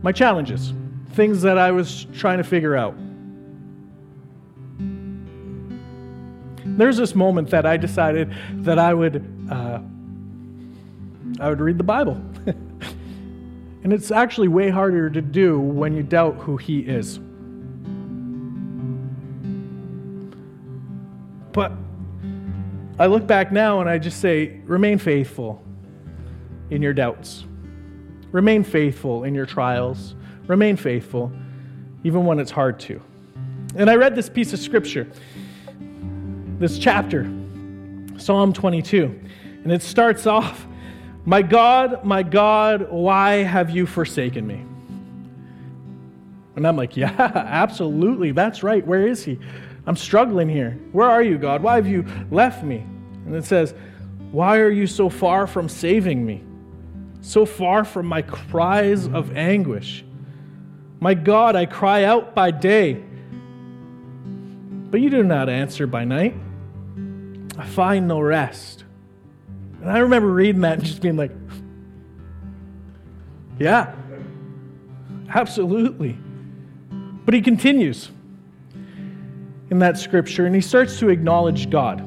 my 0.03 0.11
challenges, 0.11 0.73
things 1.13 1.43
that 1.43 1.59
I 1.59 1.71
was 1.71 2.09
trying 2.13 2.39
to 2.39 2.45
figure 2.45 2.75
out. 2.75 2.97
There's 6.77 6.97
this 6.97 7.15
moment 7.15 7.51
that 7.51 7.67
I 7.67 7.77
decided 7.77 8.35
that 8.65 8.81
I 8.81 8.95
would 8.95 9.25
uh, 9.49 9.79
I 11.41 11.49
would 11.49 11.61
read 11.61 11.79
the 11.79 11.85
Bible. 11.85 12.21
and 12.47 13.93
it's 13.93 14.11
actually 14.11 14.49
way 14.49 14.71
harder 14.71 15.11
to 15.11 15.21
do 15.21 15.59
when 15.59 15.95
you 15.95 16.03
doubt 16.03 16.37
who 16.37 16.57
He 16.57 16.81
is. 16.81 17.19
But 21.53 21.73
I 22.99 23.07
look 23.07 23.27
back 23.27 23.53
now 23.53 23.81
and 23.81 23.89
I 23.89 23.99
just 23.99 24.21
say, 24.21 24.61
remain 24.65 24.99
faithful 24.99 25.63
in 26.71 26.83
your 26.83 26.93
doubts. 26.93 27.45
Remain 28.33 28.65
faithful 28.65 29.25
in 29.25 29.35
your 29.35 29.47
trials. 29.47 30.15
Remain 30.47 30.77
faithful, 30.77 31.33
even 32.05 32.25
when 32.25 32.39
it's 32.39 32.51
hard 32.51 32.79
to. 32.81 33.01
And 33.75 33.89
I 33.91 33.97
read 33.97 34.15
this 34.15 34.29
piece 34.29 34.53
of 34.53 34.59
scripture, 34.59 35.07
this 36.59 36.79
chapter, 36.79 37.25
Psalm 38.17 38.53
22, 38.53 39.21
and 39.65 39.73
it 39.73 39.83
starts 39.83 40.27
off 40.27 40.66
my 41.27 41.43
God, 41.43 42.05
my 42.05 42.23
God, 42.23 42.89
why 42.91 43.43
have 43.43 43.69
you 43.69 43.85
forsaken 43.85 44.47
me? 44.47 44.65
And 46.55 46.67
I'm 46.67 46.77
like, 46.77 46.97
Yeah, 46.97 47.11
absolutely. 47.19 48.31
That's 48.31 48.63
right. 48.63 48.87
Where 48.87 49.07
is 49.07 49.25
he? 49.25 49.39
I'm 49.87 49.97
struggling 49.97 50.49
here. 50.49 50.79
Where 50.93 51.11
are 51.11 51.23
you, 51.23 51.37
God? 51.37 51.63
Why 51.63 51.75
have 51.75 51.87
you 51.87 52.07
left 52.31 52.65
me? 52.65 52.79
And 53.27 53.35
it 53.35 53.45
says, 53.45 53.75
Why 54.31 54.59
are 54.59 54.71
you 54.71 54.87
so 54.87 55.11
far 55.11 55.47
from 55.49 55.69
saving 55.69 56.25
me? 56.25 56.45
So 57.21 57.45
far 57.45 57.85
from 57.85 58.07
my 58.07 58.23
cries 58.23 59.09
of 59.09 59.37
anguish. 59.37 60.05
My 61.01 61.15
God, 61.15 61.57
I 61.57 61.67
cry 61.67 62.05
out 62.05 62.35
by 62.35 62.53
day, 62.53 63.03
but 64.91 65.01
you 65.01 65.11
do 65.11 65.25
not 65.25 65.49
answer 65.49 65.87
by 65.87 66.05
night. 66.05 66.35
I 67.59 67.67
find 67.67 68.07
no 68.07 68.21
rest. 68.21 68.86
And 69.87 69.97
I 69.97 70.01
remember 70.01 70.33
reading 70.33 70.63
that 70.63 70.79
and 70.79 70.85
just 70.85 71.01
being 71.01 71.17
like, 71.17 71.31
yeah, 73.61 73.95
absolutely. 75.33 76.19
But 77.25 77.35
he 77.35 77.41
continues 77.41 78.11
in 79.71 79.79
that 79.79 79.97
scripture 79.97 80.45
and 80.45 80.57
he 80.57 80.61
starts 80.61 80.99
to 80.99 81.09
acknowledge 81.09 81.71
God. 81.71 82.01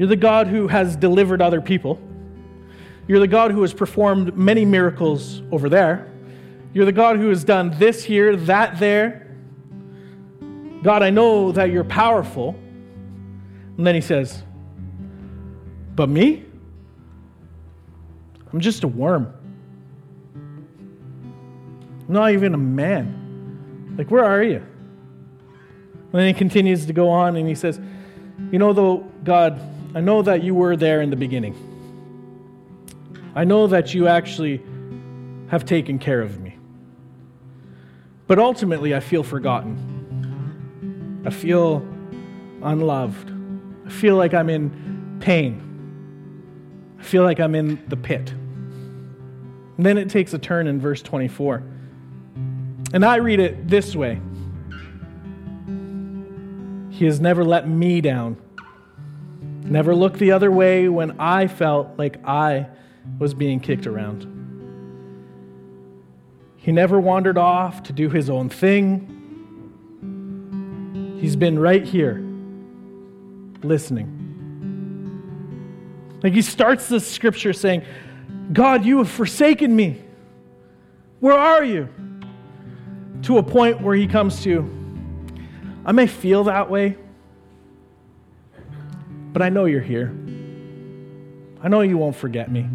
You're 0.00 0.08
the 0.08 0.16
God 0.16 0.48
who 0.48 0.66
has 0.66 0.96
delivered 0.96 1.40
other 1.40 1.60
people. 1.60 2.00
You're 3.06 3.20
the 3.20 3.28
God 3.28 3.52
who 3.52 3.62
has 3.62 3.72
performed 3.72 4.36
many 4.36 4.64
miracles 4.64 5.42
over 5.52 5.68
there. 5.68 6.10
You're 6.74 6.86
the 6.86 6.92
God 6.92 7.18
who 7.18 7.28
has 7.28 7.44
done 7.44 7.72
this 7.78 8.02
here, 8.02 8.34
that 8.34 8.80
there. 8.80 9.28
God, 10.82 11.04
I 11.04 11.10
know 11.10 11.52
that 11.52 11.70
you're 11.70 11.84
powerful. 11.84 12.56
And 13.76 13.86
then 13.86 13.94
he 13.94 14.00
says, 14.00 14.42
But 16.00 16.08
me? 16.08 16.42
I'm 18.50 18.60
just 18.60 18.84
a 18.84 18.88
worm. 18.88 19.30
I'm 22.08 22.14
not 22.14 22.32
even 22.32 22.54
a 22.54 22.56
man. 22.56 23.96
Like, 23.98 24.10
where 24.10 24.24
are 24.24 24.42
you? 24.42 24.56
And 24.56 26.10
then 26.10 26.26
he 26.26 26.32
continues 26.32 26.86
to 26.86 26.94
go 26.94 27.10
on 27.10 27.36
and 27.36 27.46
he 27.46 27.54
says, 27.54 27.78
You 28.50 28.58
know, 28.58 28.72
though, 28.72 29.06
God, 29.24 29.60
I 29.94 30.00
know 30.00 30.22
that 30.22 30.42
you 30.42 30.54
were 30.54 30.74
there 30.74 31.02
in 31.02 31.10
the 31.10 31.16
beginning. 31.16 31.54
I 33.34 33.44
know 33.44 33.66
that 33.66 33.92
you 33.92 34.08
actually 34.08 34.62
have 35.48 35.66
taken 35.66 35.98
care 35.98 36.22
of 36.22 36.40
me. 36.40 36.56
But 38.26 38.38
ultimately, 38.38 38.94
I 38.94 39.00
feel 39.00 39.22
forgotten. 39.22 39.76
I 41.26 41.30
feel 41.30 41.86
unloved. 42.62 43.30
I 43.84 43.90
feel 43.90 44.16
like 44.16 44.32
I'm 44.32 44.48
in 44.48 45.18
pain. 45.20 45.66
I 47.00 47.02
feel 47.02 47.22
like 47.22 47.40
I'm 47.40 47.54
in 47.54 47.82
the 47.88 47.96
pit. 47.96 48.30
And 48.30 49.86
then 49.86 49.96
it 49.96 50.10
takes 50.10 50.34
a 50.34 50.38
turn 50.38 50.66
in 50.66 50.78
verse 50.78 51.00
24. 51.00 51.62
And 52.92 53.04
I 53.04 53.16
read 53.16 53.40
it 53.40 53.66
this 53.66 53.96
way 53.96 54.20
He 56.90 57.06
has 57.06 57.18
never 57.18 57.42
let 57.42 57.66
me 57.66 58.02
down, 58.02 58.36
never 59.62 59.94
looked 59.94 60.18
the 60.18 60.32
other 60.32 60.50
way 60.50 60.88
when 60.90 61.18
I 61.18 61.46
felt 61.46 61.98
like 61.98 62.22
I 62.26 62.66
was 63.18 63.32
being 63.32 63.60
kicked 63.60 63.86
around. 63.86 64.26
He 66.58 66.72
never 66.72 67.00
wandered 67.00 67.38
off 67.38 67.82
to 67.84 67.94
do 67.94 68.10
his 68.10 68.28
own 68.28 68.50
thing. 68.50 69.16
He's 71.18 71.36
been 71.36 71.58
right 71.58 71.84
here, 71.84 72.22
listening. 73.62 74.19
Like 76.22 76.32
he 76.32 76.42
starts 76.42 76.88
the 76.88 77.00
scripture 77.00 77.52
saying, 77.52 77.84
God, 78.52 78.84
you 78.84 78.98
have 78.98 79.10
forsaken 79.10 79.74
me. 79.74 80.02
Where 81.20 81.38
are 81.38 81.64
you? 81.64 81.88
To 83.22 83.38
a 83.38 83.42
point 83.42 83.80
where 83.80 83.94
he 83.94 84.06
comes 84.06 84.42
to, 84.44 84.68
I 85.84 85.92
may 85.92 86.06
feel 86.06 86.44
that 86.44 86.70
way, 86.70 86.96
but 89.32 89.42
I 89.42 89.48
know 89.48 89.66
you're 89.66 89.80
here. 89.80 90.14
I 91.62 91.68
know 91.68 91.82
you 91.82 91.98
won't 91.98 92.16
forget 92.16 92.50
me. 92.50 92.68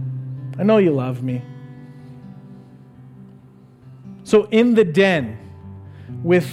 I 0.57 0.63
know 0.63 0.77
you 0.77 0.91
love 0.91 1.23
me. 1.23 1.41
So, 4.23 4.45
in 4.45 4.73
the 4.73 4.83
den 4.83 5.37
with 6.23 6.47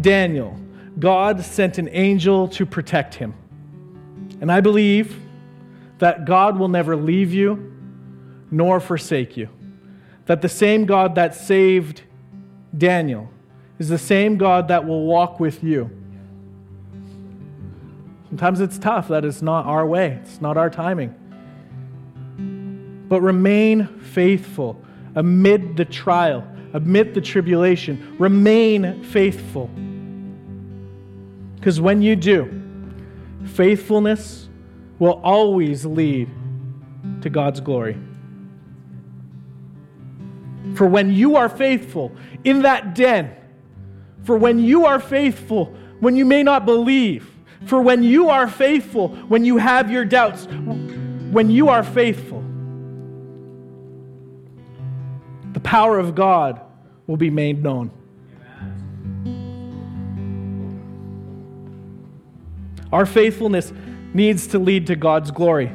Daniel, 0.00 0.58
God 0.98 1.42
sent 1.42 1.78
an 1.78 1.88
angel 1.92 2.48
to 2.48 2.66
protect 2.66 3.14
him. 3.14 3.34
And 4.40 4.50
I 4.50 4.60
believe 4.60 5.21
that 6.02 6.24
God 6.24 6.58
will 6.58 6.66
never 6.66 6.96
leave 6.96 7.32
you 7.32 7.72
nor 8.50 8.80
forsake 8.80 9.36
you. 9.36 9.48
That 10.26 10.42
the 10.42 10.48
same 10.48 10.84
God 10.84 11.14
that 11.14 11.32
saved 11.32 12.02
Daniel 12.76 13.30
is 13.78 13.88
the 13.88 13.98
same 13.98 14.36
God 14.36 14.66
that 14.66 14.84
will 14.84 15.04
walk 15.06 15.38
with 15.38 15.62
you. 15.62 15.88
Sometimes 18.30 18.58
it's 18.58 18.78
tough 18.78 19.06
that 19.08 19.24
it's 19.24 19.42
not 19.42 19.64
our 19.66 19.86
way, 19.86 20.18
it's 20.24 20.40
not 20.40 20.56
our 20.56 20.70
timing. 20.70 21.14
But 23.08 23.20
remain 23.20 23.86
faithful 24.00 24.82
amid 25.14 25.76
the 25.76 25.84
trial 25.84 26.44
amid 26.72 27.14
the 27.14 27.20
tribulation. 27.20 28.16
Remain 28.18 29.04
faithful. 29.04 29.70
Because 31.54 31.80
when 31.80 32.02
you 32.02 32.16
do, 32.16 32.60
faithfulness 33.44 34.48
will 35.02 35.20
always 35.24 35.84
lead 35.84 36.30
to 37.22 37.28
God's 37.28 37.58
glory. 37.58 37.98
For 40.76 40.86
when 40.86 41.12
you 41.12 41.34
are 41.34 41.48
faithful 41.48 42.12
in 42.44 42.62
that 42.62 42.94
den, 42.94 43.34
for 44.22 44.36
when 44.38 44.60
you 44.60 44.86
are 44.86 45.00
faithful 45.00 45.74
when 45.98 46.14
you 46.14 46.24
may 46.24 46.44
not 46.44 46.64
believe, 46.64 47.28
for 47.66 47.82
when 47.82 48.04
you 48.04 48.28
are 48.28 48.46
faithful 48.46 49.08
when 49.26 49.44
you 49.44 49.56
have 49.56 49.90
your 49.90 50.04
doubts, 50.04 50.46
when 51.32 51.50
you 51.50 51.68
are 51.68 51.82
faithful, 51.82 52.44
the 55.52 55.60
power 55.60 55.98
of 55.98 56.14
God 56.14 56.60
will 57.08 57.16
be 57.16 57.28
made 57.28 57.60
known. 57.60 57.90
Our 62.92 63.04
faithfulness 63.04 63.72
needs 64.14 64.48
to 64.48 64.58
lead 64.58 64.86
to 64.88 64.96
God's 64.96 65.30
glory. 65.30 65.72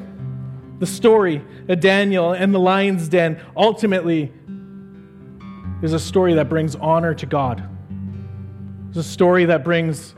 The 0.79 0.85
story 0.85 1.41
of 1.67 1.79
Daniel 1.79 2.33
and 2.33 2.53
the 2.53 2.59
lion's 2.59 3.09
den 3.09 3.41
ultimately 3.55 4.31
is 5.81 5.93
a 5.93 5.99
story 5.99 6.35
that 6.35 6.49
brings 6.49 6.75
honor 6.75 7.13
to 7.15 7.25
God. 7.25 7.67
It's 8.89 8.97
a 8.97 9.03
story 9.03 9.45
that 9.45 9.63
brings 9.63 10.15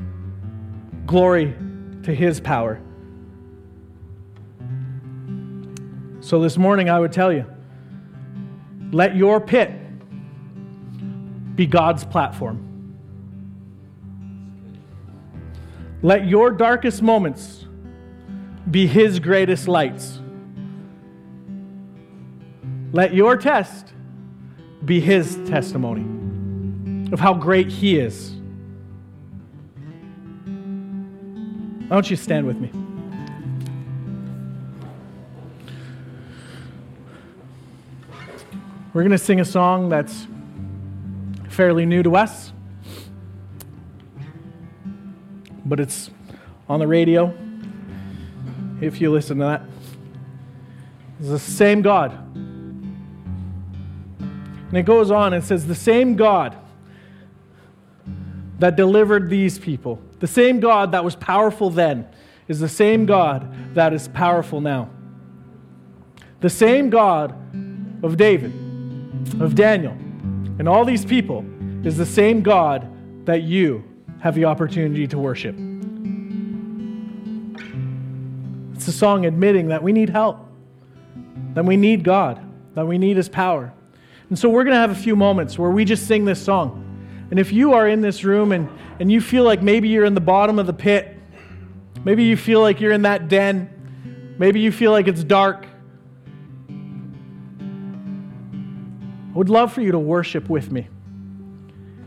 glory 1.05 1.55
to 2.03 2.13
his 2.13 2.39
power. 2.39 2.81
So 6.21 6.41
this 6.41 6.57
morning 6.57 6.89
I 6.89 6.99
would 6.99 7.11
tell 7.11 7.31
you 7.31 7.45
let 8.91 9.15
your 9.15 9.39
pit 9.39 9.71
be 11.55 11.65
God's 11.65 12.03
platform. 12.05 12.65
Let 16.01 16.27
your 16.27 16.51
darkest 16.51 17.01
moments 17.01 17.65
be 18.71 18.87
His 18.87 19.19
greatest 19.19 19.67
lights. 19.67 20.19
Let 22.91 23.13
your 23.13 23.37
test 23.37 23.93
be 24.85 24.99
His 24.99 25.35
testimony 25.47 27.11
of 27.11 27.19
how 27.19 27.33
great 27.33 27.69
He 27.69 27.99
is. 27.99 28.31
Why 31.87 31.95
don't 31.95 32.09
you 32.09 32.15
stand 32.15 32.45
with 32.45 32.59
me? 32.59 32.69
We're 38.93 39.01
going 39.01 39.11
to 39.11 39.17
sing 39.17 39.39
a 39.39 39.45
song 39.45 39.89
that's 39.89 40.27
fairly 41.47 41.85
new 41.85 42.03
to 42.03 42.15
us, 42.15 42.51
but 45.65 45.79
it's 45.79 46.09
on 46.67 46.79
the 46.79 46.87
radio 46.87 47.33
if 48.81 49.01
you 49.01 49.11
listen 49.11 49.37
to 49.39 49.43
that. 49.45 49.61
It's 51.19 51.29
the 51.29 51.39
same 51.39 51.81
God. 51.81 52.11
And 54.69 54.77
it 54.77 54.83
goes 54.83 55.11
on 55.11 55.33
and 55.33 55.43
says, 55.43 55.67
The 55.67 55.75
same 55.75 56.15
God 56.15 56.55
that 58.59 58.75
delivered 58.75 59.29
these 59.29 59.57
people, 59.57 60.01
the 60.19 60.27
same 60.27 60.59
God 60.59 60.91
that 60.91 61.03
was 61.03 61.15
powerful 61.15 61.69
then, 61.69 62.07
is 62.47 62.59
the 62.59 62.69
same 62.69 63.05
God 63.05 63.75
that 63.75 63.93
is 63.93 64.07
powerful 64.07 64.61
now. 64.61 64.89
The 66.41 66.49
same 66.49 66.89
God 66.89 67.31
of 68.03 68.17
David 68.17 68.53
of 69.41 69.55
Daniel 69.55 69.91
and 70.59 70.67
all 70.67 70.85
these 70.85 71.05
people 71.05 71.45
is 71.85 71.97
the 71.97 72.05
same 72.05 72.41
God 72.41 73.25
that 73.25 73.43
you 73.43 73.83
have 74.19 74.35
the 74.35 74.45
opportunity 74.45 75.07
to 75.07 75.17
worship. 75.17 75.55
It's 78.79 78.87
a 78.87 78.93
song 78.93 79.25
admitting 79.25 79.67
that 79.67 79.83
we 79.83 79.91
need 79.91 80.09
help, 80.09 80.39
that 81.53 81.65
we 81.65 81.75
need 81.75 82.01
God, 82.01 82.39
that 82.75 82.87
we 82.87 82.97
need 82.97 83.17
His 83.17 83.27
power. 83.27 83.73
And 84.29 84.39
so 84.39 84.47
we're 84.47 84.63
going 84.63 84.73
to 84.73 84.79
have 84.79 84.91
a 84.91 84.95
few 84.95 85.17
moments 85.17 85.59
where 85.59 85.69
we 85.69 85.83
just 85.83 86.07
sing 86.07 86.23
this 86.23 86.41
song 86.41 86.85
And 87.29 87.41
if 87.41 87.51
you 87.51 87.73
are 87.73 87.89
in 87.89 87.99
this 87.99 88.23
room 88.23 88.53
and, 88.53 88.69
and 89.01 89.11
you 89.11 89.19
feel 89.19 89.43
like 89.43 89.61
maybe 89.61 89.89
you're 89.89 90.05
in 90.05 90.13
the 90.13 90.21
bottom 90.21 90.59
of 90.59 90.65
the 90.65 90.71
pit, 90.71 91.13
maybe 92.05 92.23
you 92.23 92.37
feel 92.37 92.61
like 92.61 92.79
you're 92.79 92.93
in 92.93 93.01
that 93.01 93.27
den, 93.27 94.35
maybe 94.39 94.61
you 94.61 94.71
feel 94.71 94.91
like 94.91 95.09
it's 95.09 95.25
dark, 95.25 95.67
I 96.69 96.73
would 99.33 99.49
love 99.49 99.73
for 99.73 99.81
you 99.81 99.91
to 99.91 99.99
worship 99.99 100.47
with 100.47 100.71
me 100.71 100.87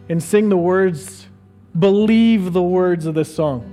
and 0.08 0.22
sing 0.22 0.48
the 0.48 0.56
words, 0.56 1.26
believe 1.78 2.54
the 2.54 2.62
words 2.62 3.04
of 3.04 3.14
this 3.14 3.34
song, 3.34 3.71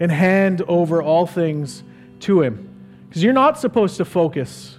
and 0.00 0.10
hand 0.10 0.62
over 0.62 1.02
all 1.02 1.26
things 1.26 1.84
to 2.20 2.42
Him. 2.42 2.66
Because 3.08 3.22
you're 3.22 3.32
not 3.32 3.58
supposed 3.58 3.98
to 3.98 4.04
focus 4.04 4.78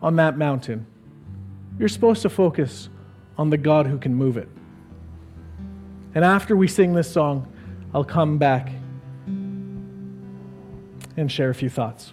on 0.00 0.16
that 0.16 0.38
mountain, 0.38 0.86
you're 1.78 1.88
supposed 1.88 2.22
to 2.22 2.30
focus 2.30 2.88
on 3.36 3.50
the 3.50 3.58
God 3.58 3.86
who 3.86 3.98
can 3.98 4.14
move 4.14 4.36
it. 4.36 4.48
And 6.14 6.24
after 6.24 6.56
we 6.56 6.68
sing 6.68 6.94
this 6.94 7.10
song, 7.10 7.50
I'll 7.92 8.04
come 8.04 8.38
back 8.38 8.70
and 11.16 11.30
share 11.30 11.50
a 11.50 11.54
few 11.54 11.68
thoughts. 11.68 12.12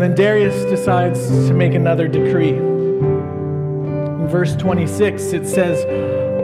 And 0.00 0.16
then 0.16 0.16
Darius 0.16 0.64
decides 0.64 1.28
to 1.28 1.52
make 1.52 1.74
another 1.74 2.08
decree. 2.08 2.54
In 2.54 4.28
verse 4.28 4.56
26, 4.56 5.34
it 5.34 5.46
says, 5.46 5.84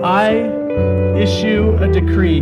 I 0.05 0.33
issue 1.17 1.75
a 1.81 1.91
decree 1.91 2.41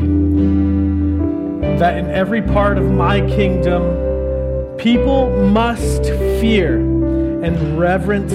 that 1.78 1.98
in 1.98 2.10
every 2.10 2.42
part 2.42 2.78
of 2.78 2.90
my 2.90 3.20
kingdom, 3.20 4.76
people 4.76 5.30
must 5.50 6.02
fear 6.02 6.80
and 6.80 7.78
reverence 7.78 8.32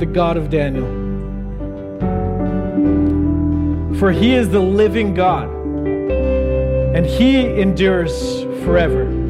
the 0.00 0.06
God 0.06 0.36
of 0.36 0.50
Daniel. 0.50 0.88
For 4.00 4.10
he 4.10 4.34
is 4.34 4.48
the 4.48 4.58
living 4.58 5.14
God, 5.14 5.48
and 6.96 7.06
he 7.06 7.46
endures 7.60 8.42
forever. 8.64 9.23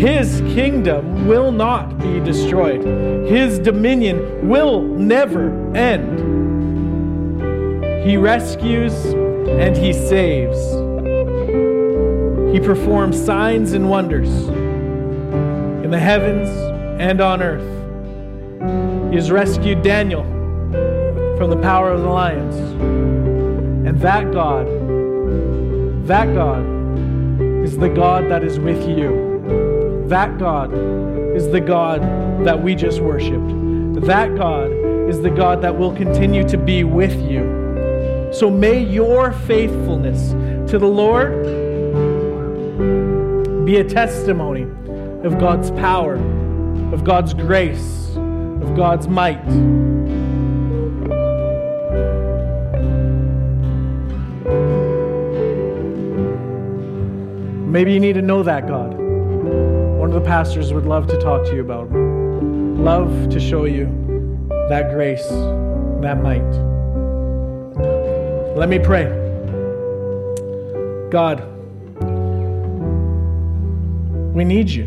His 0.00 0.40
kingdom 0.54 1.28
will 1.28 1.52
not 1.52 1.98
be 1.98 2.20
destroyed, 2.20 2.82
his 3.28 3.58
dominion 3.58 4.48
will 4.48 4.80
never 4.80 5.50
end. 5.76 6.18
He 8.08 8.16
rescues 8.16 8.94
and 9.04 9.76
he 9.76 9.92
saves. 9.92 10.58
He 12.50 12.60
performs 12.60 13.22
signs 13.22 13.74
and 13.74 13.90
wonders 13.90 14.30
in 15.84 15.90
the 15.90 15.98
heavens 15.98 16.48
and 16.98 17.20
on 17.20 17.42
earth. 17.42 19.10
He 19.10 19.16
has 19.16 19.30
rescued 19.30 19.82
Daniel 19.82 20.22
from 21.36 21.50
the 21.50 21.60
power 21.60 21.92
of 21.92 22.00
the 22.00 22.08
lions. 22.08 22.56
And 23.86 24.00
that 24.00 24.32
God, 24.32 24.66
that 26.06 26.34
God 26.34 26.64
is 27.66 27.76
the 27.76 27.90
God 27.90 28.30
that 28.30 28.42
is 28.42 28.58
with 28.58 28.88
you. 28.88 29.79
That 30.10 30.38
God 30.38 30.74
is 31.36 31.48
the 31.52 31.60
God 31.60 32.02
that 32.44 32.60
we 32.60 32.74
just 32.74 32.98
worshiped. 33.00 33.46
That 34.04 34.34
God 34.36 34.72
is 35.08 35.20
the 35.20 35.30
God 35.30 35.62
that 35.62 35.78
will 35.78 35.94
continue 35.94 36.42
to 36.48 36.58
be 36.58 36.82
with 36.82 37.14
you. 37.30 38.28
So 38.32 38.50
may 38.50 38.82
your 38.82 39.30
faithfulness 39.30 40.30
to 40.68 40.80
the 40.80 40.88
Lord 40.88 41.44
be 43.64 43.76
a 43.76 43.84
testimony 43.84 44.62
of 45.24 45.38
God's 45.38 45.70
power, 45.70 46.16
of 46.92 47.04
God's 47.04 47.32
grace, 47.32 48.08
of 48.16 48.74
God's 48.74 49.06
might. 49.06 49.46
Maybe 57.70 57.92
you 57.92 58.00
need 58.00 58.14
to 58.14 58.22
know 58.22 58.42
that 58.42 58.66
God. 58.66 58.99
Of 60.10 60.14
the 60.14 60.22
pastors 60.22 60.72
would 60.72 60.86
love 60.86 61.06
to 61.06 61.20
talk 61.20 61.44
to 61.44 61.54
you 61.54 61.60
about. 61.60 61.88
Love 61.92 63.28
to 63.28 63.38
show 63.38 63.64
you 63.64 63.86
that 64.68 64.90
grace, 64.90 65.24
that 66.00 66.20
might. 66.20 66.42
Let 68.56 68.68
me 68.68 68.80
pray. 68.80 69.04
God, 71.10 71.44
we 74.34 74.42
need 74.42 74.68
you. 74.68 74.86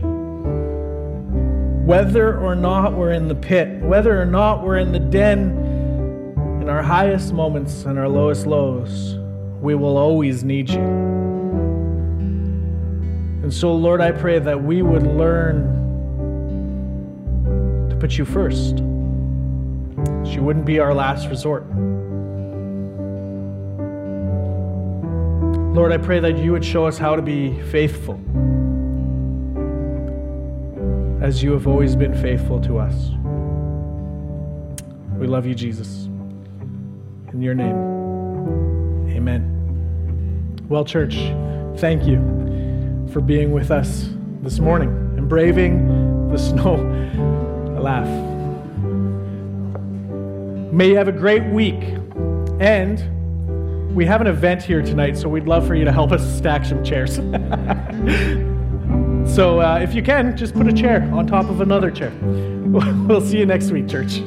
Whether 1.85 2.37
or 2.37 2.53
not 2.53 2.91
we're 2.91 3.13
in 3.13 3.29
the 3.29 3.35
pit, 3.35 3.81
whether 3.81 4.21
or 4.21 4.25
not 4.25 4.61
we're 4.61 4.79
in 4.79 4.91
the 4.91 4.99
den, 4.99 5.51
in 6.61 6.67
our 6.67 6.83
highest 6.83 7.31
moments 7.31 7.85
and 7.85 7.97
our 7.97 8.09
lowest 8.09 8.45
lows, 8.45 9.17
we 9.61 9.73
will 9.73 9.97
always 9.97 10.43
need 10.43 10.69
you. 10.69 11.32
And 13.53 13.59
so, 13.59 13.71
Lord, 13.71 14.01
I 14.01 14.11
pray 14.11 14.39
that 14.39 14.63
we 14.63 14.81
would 14.81 15.05
learn 15.05 15.61
to 17.87 17.95
put 17.97 18.17
you 18.17 18.25
first. 18.25 18.77
She 20.27 20.39
wouldn't 20.39 20.65
be 20.65 20.79
our 20.79 20.91
last 20.91 21.27
resort. 21.27 21.63
Lord, 25.75 25.91
I 25.91 25.99
pray 25.99 26.19
that 26.19 26.39
you 26.39 26.51
would 26.51 26.65
show 26.65 26.87
us 26.87 26.97
how 26.97 27.15
to 27.15 27.21
be 27.21 27.61
faithful 27.69 28.15
as 31.21 31.43
you 31.43 31.51
have 31.51 31.67
always 31.67 31.95
been 31.95 32.19
faithful 32.19 32.59
to 32.61 32.79
us. 32.79 33.11
We 35.19 35.27
love 35.27 35.45
you, 35.45 35.53
Jesus. 35.53 36.05
In 37.33 37.39
your 37.39 37.53
name, 37.53 37.75
amen. 39.15 40.65
Well, 40.67 40.83
church, 40.85 41.17
thank 41.77 42.07
you 42.07 42.42
for 43.13 43.21
being 43.21 43.51
with 43.51 43.69
us 43.69 44.09
this 44.41 44.59
morning 44.59 44.89
and 45.17 45.29
braving 45.29 46.31
the 46.31 46.37
snow. 46.37 46.75
I 47.77 47.79
laugh. 47.79 48.07
May 50.73 50.89
you 50.89 50.97
have 50.97 51.07
a 51.07 51.13
great 51.13 51.45
week. 51.53 51.81
And 52.59 53.95
we 53.95 54.05
have 54.05 54.21
an 54.21 54.27
event 54.27 54.63
here 54.63 54.81
tonight, 54.81 55.17
so 55.17 55.29
we'd 55.29 55.45
love 55.45 55.67
for 55.67 55.75
you 55.75 55.85
to 55.85 55.91
help 55.91 56.11
us 56.11 56.37
stack 56.37 56.65
some 56.65 56.83
chairs. 56.83 57.15
so 59.35 59.61
uh, 59.61 59.79
if 59.81 59.93
you 59.93 60.01
can, 60.01 60.35
just 60.35 60.55
put 60.55 60.67
a 60.67 60.73
chair 60.73 61.03
on 61.13 61.27
top 61.27 61.49
of 61.49 61.61
another 61.61 61.91
chair. 61.91 62.11
We'll 62.73 63.21
see 63.21 63.37
you 63.37 63.45
next 63.45 63.69
week, 63.69 63.87
church. 63.87 64.23